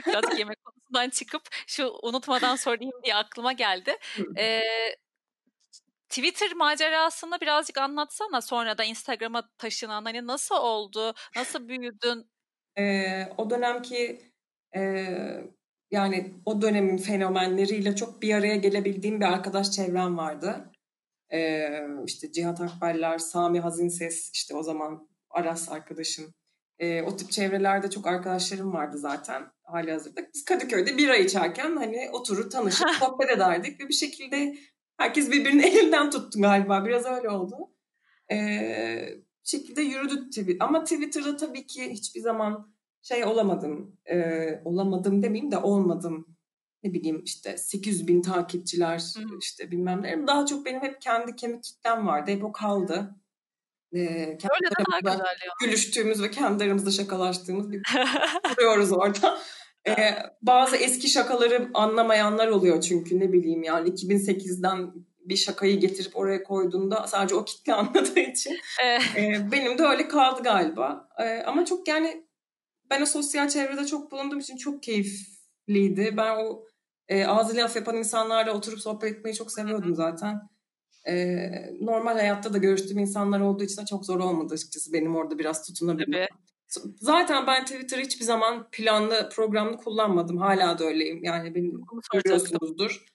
[0.08, 3.98] Biraz yemek konusundan çıkıp şu unutmadan sorayım diye aklıma geldi.
[4.38, 4.62] Ee,
[6.10, 12.30] Twitter macerasını birazcık anlatsana sonra da Instagram'a taşınan hani nasıl oldu, nasıl büyüdün?
[12.78, 14.22] Ee, o dönemki
[14.76, 14.82] e,
[15.92, 20.72] yani o dönemin fenomenleriyle çok bir araya gelebildiğim bir arkadaş çevrem vardı.
[21.34, 26.34] Ee, işte Cihat Akbeller, Sami Hazinses, işte o zaman Aras arkadaşım.
[26.80, 30.22] Ee, o tip çevrelerde çok arkadaşlarım vardı zaten hali hazırda.
[30.34, 34.56] Biz Kadıköy'de bira içerken hani oturur tanışıp sohbet ederdik ve bir şekilde
[34.98, 36.86] herkes birbirinin elinden tuttu galiba.
[36.86, 37.56] Biraz öyle oldu.
[38.32, 40.58] Bir şekilde yürüdü Twitter.
[40.60, 44.00] Ama Twitter'da tabii ki hiçbir zaman şey olamadım.
[44.12, 44.18] E,
[44.66, 46.38] olamadım demeyeyim de olmadım.
[46.84, 49.38] Ne bileyim işte 800 bin takipçiler Hı.
[49.40, 50.28] işte bilmem ne.
[50.28, 52.32] Daha çok benim hep kendi kemik kitlem vardı.
[52.32, 53.16] Hep o kaldı.
[53.94, 55.54] Kendi Öyle daha güzel ya.
[55.62, 57.82] Gülüştüğümüz ve kendi aramızda şakalaştığımız bir
[58.58, 59.40] duruyoruz orada.
[59.88, 66.44] Ee, bazı eski şakaları anlamayanlar oluyor çünkü ne bileyim yani 2008'den bir şakayı getirip oraya
[66.44, 68.58] koyduğunda sadece o kitle anladığı için
[69.18, 71.10] e, benim de öyle kaldı galiba.
[71.20, 72.28] E, ama çok yani
[72.90, 76.14] ben o sosyal çevrede çok bulunduğum için çok keyifliydi.
[76.18, 76.66] Ben o
[77.08, 80.53] e, ağzı laf yapan insanlarla oturup sohbet etmeyi çok seviyordum zaten.
[81.08, 81.50] E,
[81.82, 85.68] normal hayatta da görüştüğüm insanlar olduğu için de çok zor olmadı açıkçası benim orada biraz
[85.68, 86.28] tutunabilmem.
[87.00, 90.38] Zaten ben Twitter hiçbir zaman planlı programlı kullanmadım.
[90.38, 91.24] Hala da öyleyim.
[91.24, 91.72] Yani beni
[92.14, 93.06] görüyorsunuzdur.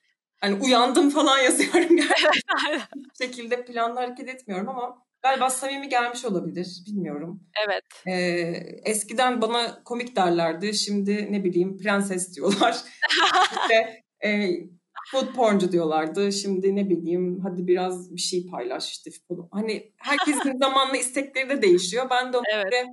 [0.41, 2.81] Hani uyandım falan yazıyorum gerçekten.
[2.95, 6.83] Bu şekilde planlı hareket etmiyorum ama galiba samimi gelmiş olabilir.
[6.87, 7.43] Bilmiyorum.
[7.67, 7.83] Evet.
[8.07, 8.21] Ee,
[8.85, 10.73] eskiden bana komik derlerdi.
[10.73, 12.77] Şimdi ne bileyim prenses diyorlar.
[13.61, 14.49] işte e,
[15.11, 16.31] food porncu diyorlardı.
[16.31, 19.11] Şimdi ne bileyim hadi biraz bir şey paylaş işte.
[19.51, 22.07] Hani herkesin zamanla istekleri de değişiyor.
[22.09, 22.87] Ben de onlara evet.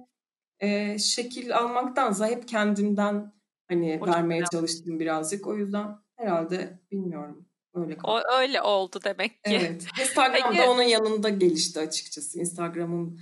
[0.60, 3.32] e, şekil almaktansa hep kendimden
[3.68, 5.46] hani o vermeye çalıştım birazcık.
[5.46, 7.48] O yüzden herhalde bilmiyorum.
[7.74, 9.50] Öyle o, öyle oldu demek ki.
[9.50, 9.86] Evet.
[10.00, 12.40] Instagram da onun yanında gelişti açıkçası.
[12.40, 13.20] Instagram'ın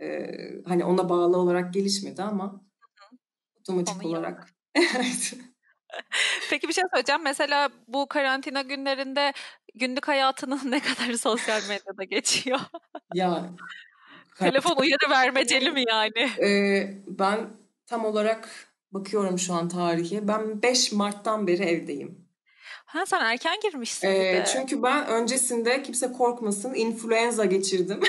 [0.00, 0.26] e,
[0.64, 2.64] hani ona bağlı olarak gelişmedi ama
[3.60, 4.48] otomatik olarak.
[4.74, 5.34] evet.
[6.50, 7.22] Peki bir şey söyleyeceğim.
[7.22, 9.32] Mesela bu karantina günlerinde
[9.74, 12.60] günlük hayatının ne kadar sosyal medyada geçiyor?
[13.14, 13.50] ya
[14.38, 16.30] Telefon uyarı vermeceli mi yani?
[16.42, 17.38] Ee, ben
[17.86, 18.48] tam olarak
[18.92, 20.28] bakıyorum şu an tarihi.
[20.28, 22.26] Ben 5 Mart'tan beri evdeyim.
[22.86, 28.00] Ha sen erken girmişsin ee, Çünkü ben öncesinde kimse korkmasın influenza geçirdim.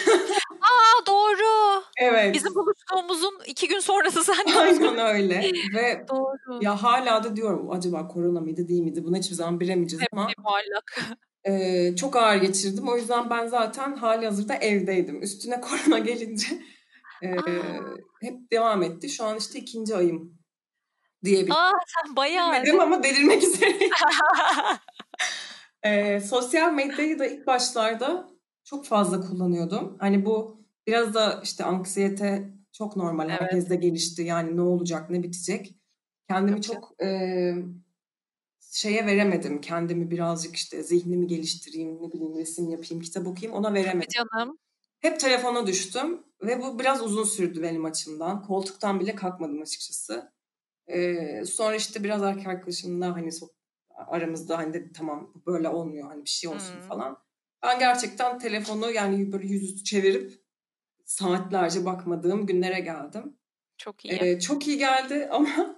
[0.78, 1.84] Aa doğru.
[1.98, 2.36] Evet.
[2.36, 5.52] Bizim buluştuğumuzun iki gün sonrası sen Aynen öyle.
[5.76, 6.60] Ve doğru.
[6.62, 10.30] Ya hala da diyorum acaba korona mıydı değil miydi bunu hiçbir zaman bilemeyeceğiz Hep ama.
[10.38, 11.18] muallak.
[11.44, 12.88] E, çok ağır geçirdim.
[12.88, 15.22] O yüzden ben zaten hali hazırda evdeydim.
[15.22, 16.48] Üstüne korona gelince
[17.24, 17.28] e,
[18.22, 19.10] hep devam etti.
[19.10, 20.38] Şu an işte ikinci ayım
[21.24, 21.56] diyebilirim.
[21.56, 22.62] Aa sen bayağı.
[22.64, 23.92] Dedim ama delirmek üzereyim.
[25.84, 28.30] e, sosyal medyayı da ilk başlarda
[28.64, 29.98] çok fazla kullanıyordum.
[30.00, 33.30] Hani bu biraz da işte anksiyete çok normal.
[33.30, 33.42] Evet.
[33.42, 34.22] Herkeste gelişti.
[34.22, 35.76] Yani ne olacak, ne bitecek.
[36.30, 37.08] Kendimi çok, e,
[38.72, 39.62] şeye veremedim.
[39.62, 44.10] Kendimi birazcık işte zihnimi geliştireyim, ne bileyim resim yapayım, kitap okuyayım ona veremedim.
[44.10, 44.58] Canım.
[45.00, 48.44] Hep telefona düştüm ve bu biraz uzun sürdü benim açımdan.
[48.44, 50.32] Koltuktan bile kalkmadım açıkçası.
[50.88, 53.30] Ee, sonra işte biraz arkadaşımla hani
[53.90, 56.88] aramızda hani dedi tamam böyle olmuyor hani bir şey olsun hmm.
[56.88, 57.18] falan.
[57.64, 60.47] Ben gerçekten telefonu yani böyle yüzüstü çevirip
[61.08, 63.38] saatlerce bakmadığım günlere geldim.
[63.78, 64.14] Çok iyi.
[64.14, 65.78] Ee, çok iyi geldi ama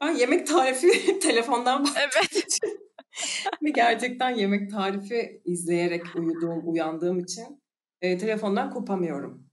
[0.00, 2.02] ben yemek tarifi telefondan baktım.
[2.02, 2.58] Evet.
[3.62, 7.62] Ve gerçekten yemek tarifi izleyerek uyuduğum, uyandığım için
[8.00, 9.46] e, telefondan kopamıyorum.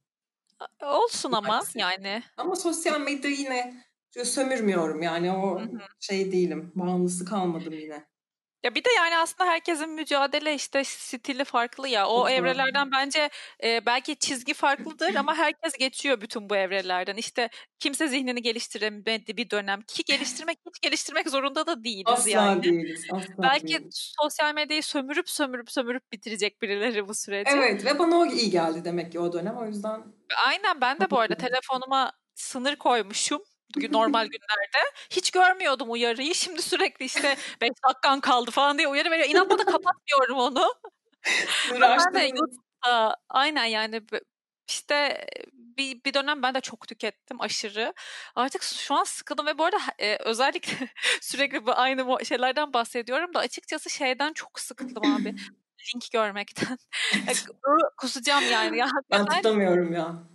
[0.81, 2.23] Olsun ama yani.
[2.37, 3.83] Ama sosyal medya yine
[4.23, 5.79] sömürmüyorum yani o Hı-hı.
[5.99, 6.71] şey değilim.
[6.75, 8.05] Bağımlısı kalmadım yine.
[8.63, 12.07] Ya bir de yani aslında herkesin mücadele işte stili farklı ya.
[12.07, 13.29] O evrelerden bence
[13.63, 17.15] e, belki çizgi farklıdır ama herkes geçiyor bütün bu evrelerden.
[17.15, 17.49] İşte
[17.79, 22.63] kimse zihnini geliştiremedi bir dönem ki geliştirmek hiç geliştirmek zorunda da değiliz asla yani.
[22.63, 24.13] Değiliz, asla belki değiliz.
[24.21, 27.51] sosyal medyayı sömürüp sömürüp sömürüp bitirecek birileri bu süreci.
[27.51, 30.03] Evet ve bana o iyi geldi demek ki o dönem o yüzden.
[30.45, 33.41] Aynen ben de bu arada telefonuma sınır koymuşum
[33.91, 34.91] normal günlerde.
[35.09, 36.35] Hiç görmüyordum uyarıyı.
[36.35, 39.29] Şimdi sürekli işte 5 dakikan kaldı falan diye uyarı veriyor.
[39.29, 40.73] İnatla da kapatmıyorum onu.
[41.81, 44.01] ben de YouTube'da aynen yani
[44.67, 47.93] işte bir, bir dönem ben de çok tükettim aşırı.
[48.35, 50.87] Artık şu an sıkıldım ve bu arada e, özellikle
[51.21, 55.35] sürekli bu aynı şeylerden bahsediyorum da açıkçası şeyden çok sıkıldım abi.
[55.95, 56.77] Link görmekten.
[57.97, 58.77] Kusacağım yani.
[58.77, 60.32] Ya, ben tutamıyorum ya.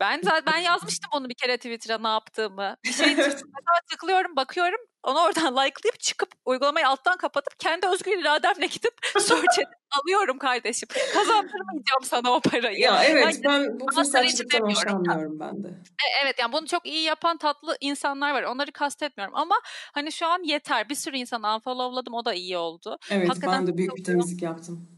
[0.00, 2.76] Ben zaten ben yazmıştım onu bir kere Twitter'a ne yaptığımı.
[2.84, 3.16] Bir şey
[3.90, 4.80] tıklıyorum, bakıyorum.
[5.02, 9.68] Onu oradan like'layıp çıkıp uygulamayı alttan kapatıp kendi özgür irademle gidip search edip
[10.02, 10.88] alıyorum kardeşim.
[11.14, 12.78] Kazandırmayacağım sana o parayı.
[12.78, 15.68] Ya evet yani, ben bu fırsatçılıktan hoşlanmıyorum ben de.
[15.68, 18.42] E, evet yani bunu çok iyi yapan tatlı insanlar var.
[18.42, 19.54] Onları kastetmiyorum ama
[19.92, 20.88] hani şu an yeter.
[20.88, 22.98] Bir sürü insanı unfollowladım o da iyi oldu.
[23.10, 24.88] Evet Hakikaten ben de büyük bir temizlik yaptım.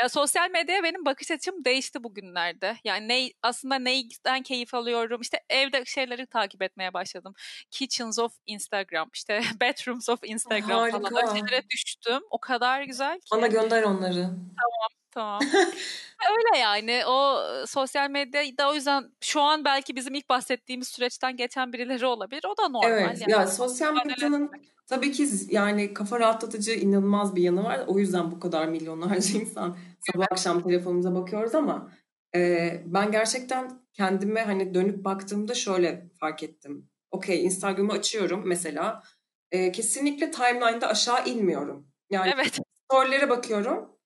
[0.00, 2.76] Ya sosyal medyaya benim bakış açım değişti bugünlerde.
[2.84, 5.20] Yani ne aslında neyden keyif alıyorum?
[5.20, 7.34] İşte evde şeyleri takip etmeye başladım.
[7.70, 11.00] Kitchens of Instagram, işte Bedrooms of Instagram Harika.
[11.00, 11.16] falan.
[11.16, 12.22] Öyle şeylere düştüm.
[12.30, 13.26] O kadar güzel ki.
[13.32, 14.22] Bana gönder onları.
[14.22, 15.40] Tamam tamam.
[16.30, 21.72] Öyle yani o sosyal medyada o yüzden şu an belki bizim ilk bahsettiğimiz süreçten geçen
[21.72, 22.44] birileri olabilir.
[22.44, 22.90] O da normal.
[22.90, 23.32] Evet yani.
[23.32, 24.50] ya sosyal medyanın
[24.86, 27.84] tabii ki yani kafa rahatlatıcı inanılmaz bir yanı var.
[27.86, 29.76] O yüzden bu kadar milyonlarca insan
[30.12, 31.92] sabah akşam telefonumuza bakıyoruz ama
[32.34, 36.88] e, ben gerçekten kendime hani dönüp baktığımda şöyle fark ettim.
[37.10, 39.02] Okey Instagram'ı açıyorum mesela.
[39.50, 41.86] E, kesinlikle timeline'da aşağı inmiyorum.
[42.10, 42.58] Yani evet.
[42.84, 43.99] storylere bakıyorum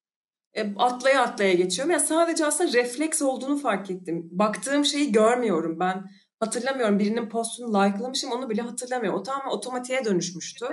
[0.77, 1.93] atlaya atlaya geçiyorum.
[1.93, 4.29] Yani sadece aslında refleks olduğunu fark ettim.
[4.31, 6.05] Baktığım şeyi görmüyorum ben.
[6.41, 6.99] Hatırlamıyorum.
[6.99, 9.21] Birinin postunu likelamışım onu bile hatırlamıyorum.
[9.21, 10.67] O tamamen otomatiğe dönüşmüştü.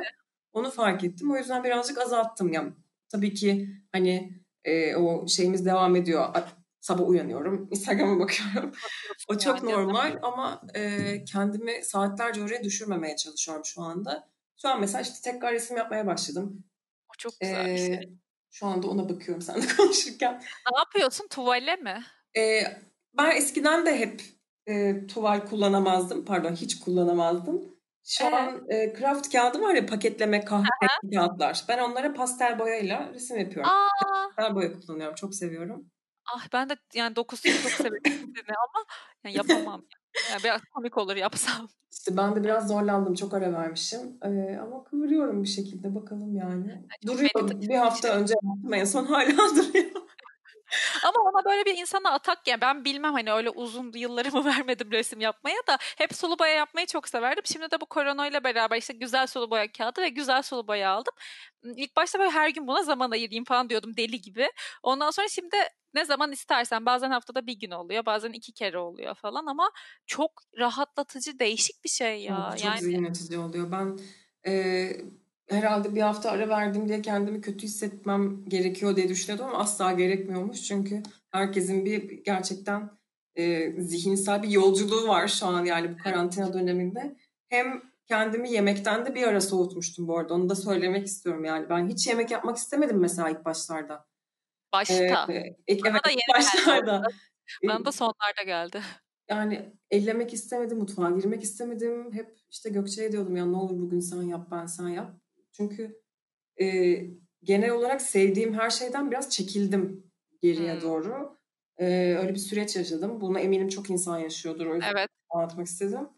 [0.53, 1.31] Onu fark ettim.
[1.31, 2.53] O yüzden birazcık azalttım.
[2.53, 2.73] Yani
[3.09, 6.25] tabii ki hani e, o şeyimiz devam ediyor.
[6.81, 8.71] Sabah uyanıyorum, Instagram'a bakıyorum.
[9.27, 14.29] o çok normal ama e, kendimi saatlerce oraya düşürmemeye çalışıyorum şu anda.
[14.61, 16.63] Şu an mesela işte tekrar resim yapmaya başladım.
[17.09, 18.21] O çok güzel ee, bir şey.
[18.51, 20.33] Şu anda ona bakıyorum sen de konuşurken.
[20.71, 21.27] Ne yapıyorsun?
[21.27, 22.03] Tuvale mi?
[22.37, 22.63] Ee,
[23.17, 24.21] ben eskiden de hep
[24.67, 26.25] e, tuval kullanamazdım.
[26.25, 27.61] Pardon hiç kullanamazdım.
[28.03, 28.33] Şu evet.
[28.33, 30.67] an e, craft kağıdı var ya paketleme kahve
[31.13, 31.65] kağıtlar.
[31.67, 33.71] Ben onlara pastel boyayla resim yapıyorum.
[33.71, 34.27] Aa.
[34.35, 35.15] Pastel boya kullanıyorum.
[35.15, 35.91] Çok seviyorum.
[36.35, 38.03] Ah ben de yani dokusu çok seviyorum
[38.47, 38.85] ama
[39.23, 39.85] yani yapamam.
[40.31, 41.69] Yani biraz komik olur yapsam.
[41.91, 43.13] İşte ben de biraz zorlandım.
[43.13, 43.99] Çok ara vermişim.
[44.23, 45.95] Ee, ama kıvırıyorum bir şekilde.
[45.95, 46.67] Bakalım yani.
[46.67, 47.61] yani duruyor.
[47.61, 48.17] Bir hafta şey.
[48.17, 49.91] önce yaptım en son hala duruyor.
[51.03, 55.21] Ama ona böyle bir insana atak ya ben bilmem hani öyle uzun yıllarımı vermedim resim
[55.21, 57.43] yapmaya da hep sulu boya yapmayı çok severdim.
[57.45, 60.91] Şimdi de bu korona ile beraber işte güzel sulu boya kağıdı ve güzel sulu boya
[60.91, 61.13] aldım.
[61.63, 64.51] İlk başta böyle her gün buna zaman ayırayım falan diyordum deli gibi.
[64.83, 65.55] Ondan sonra şimdi
[65.93, 69.71] ne zaman istersen bazen haftada bir gün oluyor bazen iki kere oluyor falan ama
[70.05, 72.47] çok rahatlatıcı değişik bir şey ya.
[72.49, 72.79] Çok, çok yani...
[72.79, 73.71] zihin açıcı oluyor.
[73.71, 73.99] Ben
[74.51, 74.91] e,
[75.49, 80.61] herhalde bir hafta ara verdim diye kendimi kötü hissetmem gerekiyor diye düşünüyordum ama asla gerekmiyormuş.
[80.61, 82.89] Çünkü herkesin bir gerçekten
[83.35, 87.15] e, zihinsel bir yolculuğu var şu an yani bu karantina döneminde.
[87.49, 90.33] Hem kendimi yemekten de bir ara soğutmuştum bu arada.
[90.33, 91.69] Onu da söylemek istiyorum yani.
[91.69, 94.10] Ben hiç yemek yapmak istemedim mesela ilk başlarda.
[94.73, 95.27] Başta.
[95.29, 97.03] Ee, evet, da yeni başlarda.
[97.61, 97.73] Geldi.
[97.73, 98.81] Bana da sonlarda geldi.
[99.29, 102.13] Yani ellemek istemedim, mutfağa girmek istemedim.
[102.13, 105.15] Hep işte Gökçe'ye diyordum ya ne olur bugün sen yap, ben sen yap.
[105.51, 106.01] Çünkü
[106.61, 106.97] e,
[107.43, 110.11] genel olarak sevdiğim her şeyden biraz çekildim
[110.41, 110.81] geriye hmm.
[110.81, 111.37] doğru.
[111.77, 111.85] E,
[112.19, 113.21] öyle bir süreç yaşadım.
[113.21, 114.65] Bunu eminim çok insan yaşıyordur.
[114.65, 115.09] O yüzden evet.
[115.29, 116.09] anlatmak istedim.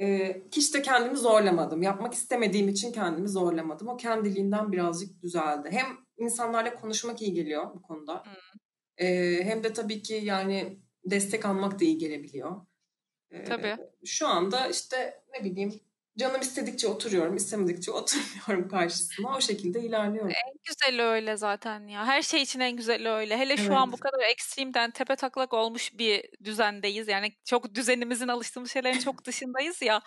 [0.00, 1.82] E, hiç de kendimi zorlamadım.
[1.82, 3.88] Yapmak istemediğim için kendimi zorlamadım.
[3.88, 5.68] O kendiliğinden birazcık düzeldi.
[5.72, 5.86] Hem
[6.16, 8.24] insanlarla konuşmak iyi geliyor bu konuda.
[8.24, 9.06] Hmm.
[9.06, 12.66] E, hem de tabii ki yani destek almak da iyi gelebiliyor.
[13.30, 13.76] E, tabii.
[14.04, 15.80] Şu anda işte ne bileyim
[16.18, 19.36] canım istedikçe oturuyorum, istemedikçe oturmuyorum karşısına.
[19.36, 20.30] O şekilde ilerliyorum.
[20.30, 22.06] En güzeli öyle zaten ya.
[22.06, 23.38] Her şey için en güzeli öyle.
[23.38, 23.66] Hele evet.
[23.66, 27.08] şu an bu kadar ekstremden tepe taklak olmuş bir düzendeyiz.
[27.08, 30.02] Yani çok düzenimizin alıştığımız şeylerin çok dışındayız ya.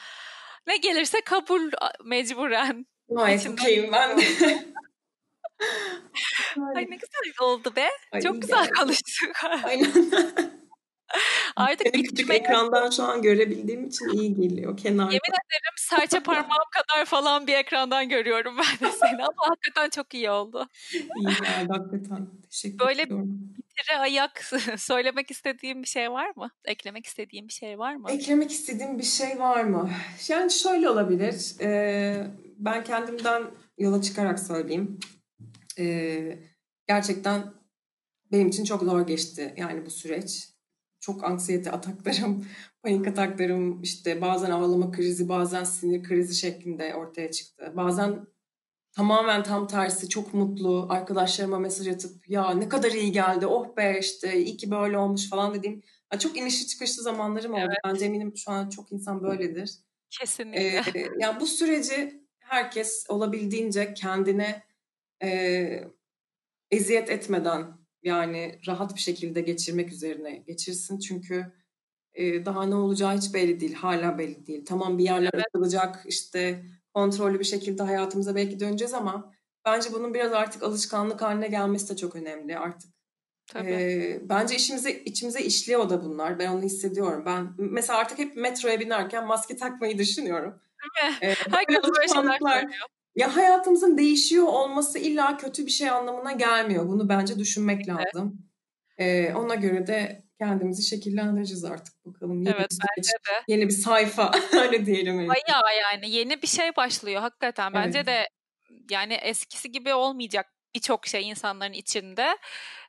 [0.67, 1.71] Ne gelirse kabul
[2.03, 2.85] mecburen.
[3.09, 4.23] Gayet okeyim ben de.
[6.75, 7.89] Ay ne güzel oldu be.
[8.11, 9.31] Ay, çok güzel konuştuk.
[9.63, 9.91] Aynen.
[11.55, 15.11] Artık Seni küçük ekrandan şu an görebildiğim için iyi geliyor kenarda.
[15.11, 20.13] Yemin ederim serçe parmağım kadar falan bir ekrandan görüyorum ben de seni ama hakikaten çok
[20.13, 20.67] iyi oldu.
[20.93, 22.27] İyi geldi hakikaten.
[22.51, 23.53] Teşekkür Böyle ediyorum.
[23.57, 24.43] bitire ayak
[24.77, 26.49] söylemek istediğim bir şey var mı?
[26.65, 28.11] Eklemek istediğim bir şey var mı?
[28.11, 29.89] Eklemek istediğim bir şey var mı?
[30.27, 31.55] Yani şöyle olabilir.
[31.61, 32.27] Ee,
[32.57, 33.43] ben kendimden
[33.77, 34.99] yola çıkarak söyleyeyim.
[35.79, 36.39] Ee,
[36.87, 37.53] gerçekten
[38.31, 40.49] benim için çok zor geçti yani bu süreç.
[40.99, 42.45] Çok anksiyete ataklarım,
[42.83, 47.73] panik ataklarım, işte bazen ağlama krizi, bazen sinir krizi şeklinde ortaya çıktı.
[47.75, 48.27] Bazen
[48.91, 53.97] tamamen tam tersi çok mutlu arkadaşlarıma mesaj atıp ya ne kadar iyi geldi oh be
[53.99, 55.81] işte iyi ki böyle olmuş falan dediğim
[56.19, 57.61] çok inişli çıkışlı zamanlarım oldu.
[57.65, 57.77] Evet.
[57.85, 59.71] Bence eminim şu an çok insan böyledir.
[60.09, 60.83] Kesinlikle.
[60.95, 64.63] Ee, yani bu süreci herkes olabildiğince kendine
[65.23, 65.83] e,
[66.71, 70.99] eziyet etmeden yani rahat bir şekilde geçirmek üzerine geçirsin.
[70.99, 71.53] Çünkü
[72.13, 73.73] e, daha ne olacağı hiç belli değil.
[73.73, 74.65] Hala belli değil.
[74.65, 75.45] Tamam bir yerler evet.
[75.47, 79.33] açılacak işte kontrollü bir şekilde hayatımıza belki döneceğiz ama
[79.65, 82.95] bence bunun biraz artık alışkanlık haline gelmesi de çok önemli artık.
[83.47, 83.71] Tabii.
[83.71, 86.39] E, bence işimize içimize işliyor da bunlar.
[86.39, 87.23] Ben onu hissediyorum.
[87.25, 90.61] Ben mesela artık hep metroya binerken maske takmayı düşünüyorum.
[90.81, 91.17] Değil mi?
[91.21, 92.87] E, Herkes böyle şeyler söylüyor.
[93.15, 96.87] Ya hayatımızın değişiyor olması illa kötü bir şey anlamına gelmiyor.
[96.87, 98.47] Bunu bence düşünmek lazım.
[98.97, 99.29] Evet.
[99.29, 102.41] Ee, ona göre de kendimizi şekillendireceğiz artık bakalım.
[102.41, 103.43] Yeni evet bir bence de.
[103.47, 105.17] Yeni bir sayfa öyle diyelim.
[105.17, 107.73] Bayağı yani yeni bir şey başlıyor hakikaten.
[107.73, 108.07] Bence evet.
[108.07, 108.29] de
[108.89, 110.45] yani eskisi gibi olmayacak
[110.75, 112.37] birçok şey insanların içinde.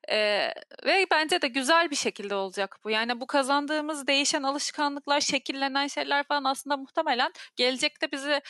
[0.08, 0.52] Ee,
[0.86, 2.90] ve bence de güzel bir şekilde olacak bu.
[2.90, 8.40] Yani bu kazandığımız değişen alışkanlıklar, şekillenen şeyler falan aslında muhtemelen gelecekte bizi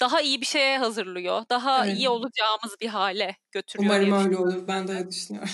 [0.00, 1.42] daha iyi bir şeye hazırlıyor.
[1.50, 1.98] Daha evet.
[1.98, 3.90] iyi olacağımız bir hale götürüyor.
[3.90, 4.68] Umarım öyle olur.
[4.68, 5.50] Ben de öyle düşünüyorum.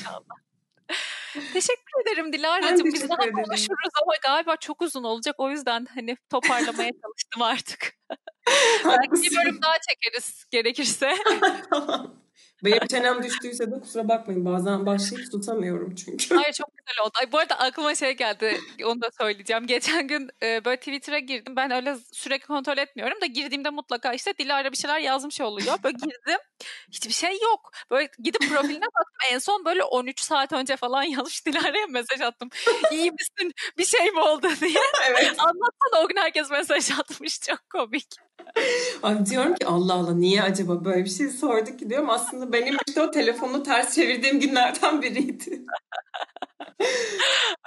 [1.53, 2.85] Teşekkür ederim Dilara'cığım.
[2.85, 3.35] Biz daha ederim.
[3.35, 5.35] konuşuruz ama galiba çok uzun olacak.
[5.39, 7.93] O yüzden hani toparlamaya çalıştım artık.
[8.85, 11.17] Belki bir bölüm daha çekeriz gerekirse.
[11.71, 12.26] tamam.
[12.65, 14.45] Benim çenem düştüyse de kusura bakmayın.
[14.45, 16.35] Bazen başlayıp tutamıyorum çünkü.
[16.35, 17.13] Hayır çok güzel oldu.
[17.21, 18.61] Ay, bu arada aklıma şey geldi.
[18.85, 19.67] Onu da söyleyeceğim.
[19.67, 21.57] Geçen gün e, böyle Twitter'a girdim.
[21.57, 25.79] Ben öyle sürekli kontrol etmiyorum da girdiğimde mutlaka işte Dilara bir şeyler yazmış oluyor.
[25.85, 26.41] Böyle girdim.
[26.93, 27.71] Hiçbir şey yok.
[27.91, 29.33] Böyle gidip profiline baktım.
[29.33, 32.49] En son böyle 13 saat önce falan yazmış Dilara'ya mesaj attım.
[32.93, 33.53] İyi misin?
[33.79, 34.81] Bir şey mi oldu diye.
[35.11, 35.35] evet.
[35.39, 37.41] Anlatsana o gün herkes mesaj atmış.
[37.41, 38.26] Çok komik.
[39.03, 42.11] Ay diyorum ki Allah Allah niye acaba böyle bir şey sordu ki diyorum.
[42.11, 45.65] Aslında benim işte o telefonu ters çevirdiğim günlerden biriydi.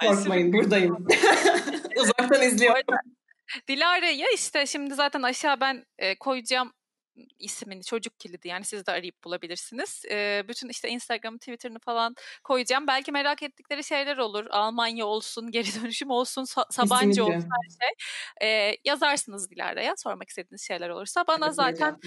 [0.00, 1.06] Korkmayın buradayım.
[1.96, 2.82] Uzaktan izliyorum.
[3.68, 6.72] Dilara'ya işte şimdi zaten aşağı ben e, koyacağım
[7.38, 10.04] ismini çocuk kilidi yani siz de arayıp bulabilirsiniz.
[10.10, 12.14] E, bütün işte Instagram, Twitter'ını falan
[12.44, 12.86] koyacağım.
[12.86, 14.46] Belki merak ettikleri şeyler olur.
[14.50, 17.22] Almanya olsun, geri dönüşüm olsun, Sabancı Kesinlikle.
[17.22, 17.90] olsun her şey.
[18.48, 21.24] E, yazarsınız Dilara'ya sormak istediğiniz şeyler olursa.
[21.26, 21.98] Bana evet, zaten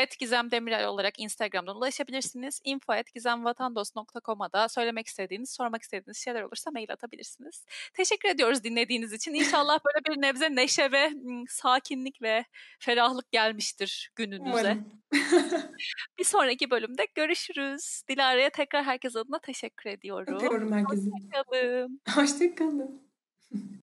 [0.00, 2.60] et Gizem Demirel olarak Instagram'dan ulaşabilirsiniz.
[2.64, 7.64] info et gizemvatandos.com'a da söylemek istediğiniz, sormak istediğiniz şeyler olursa mail atabilirsiniz.
[7.94, 9.34] Teşekkür ediyoruz dinlediğiniz için.
[9.34, 11.10] İnşallah böyle bir nebze neşe ve
[11.48, 12.44] sakinlik ve
[12.78, 14.78] ferahlık gelmiştir gününüze.
[16.18, 18.02] bir sonraki bölümde görüşürüz.
[18.08, 20.34] Dilara'ya tekrar herkes adına teşekkür ediyorum.
[20.34, 21.10] Öpüyorum herkese.
[21.10, 22.00] Hoşçakalın.
[22.14, 23.04] Hoşçakalın.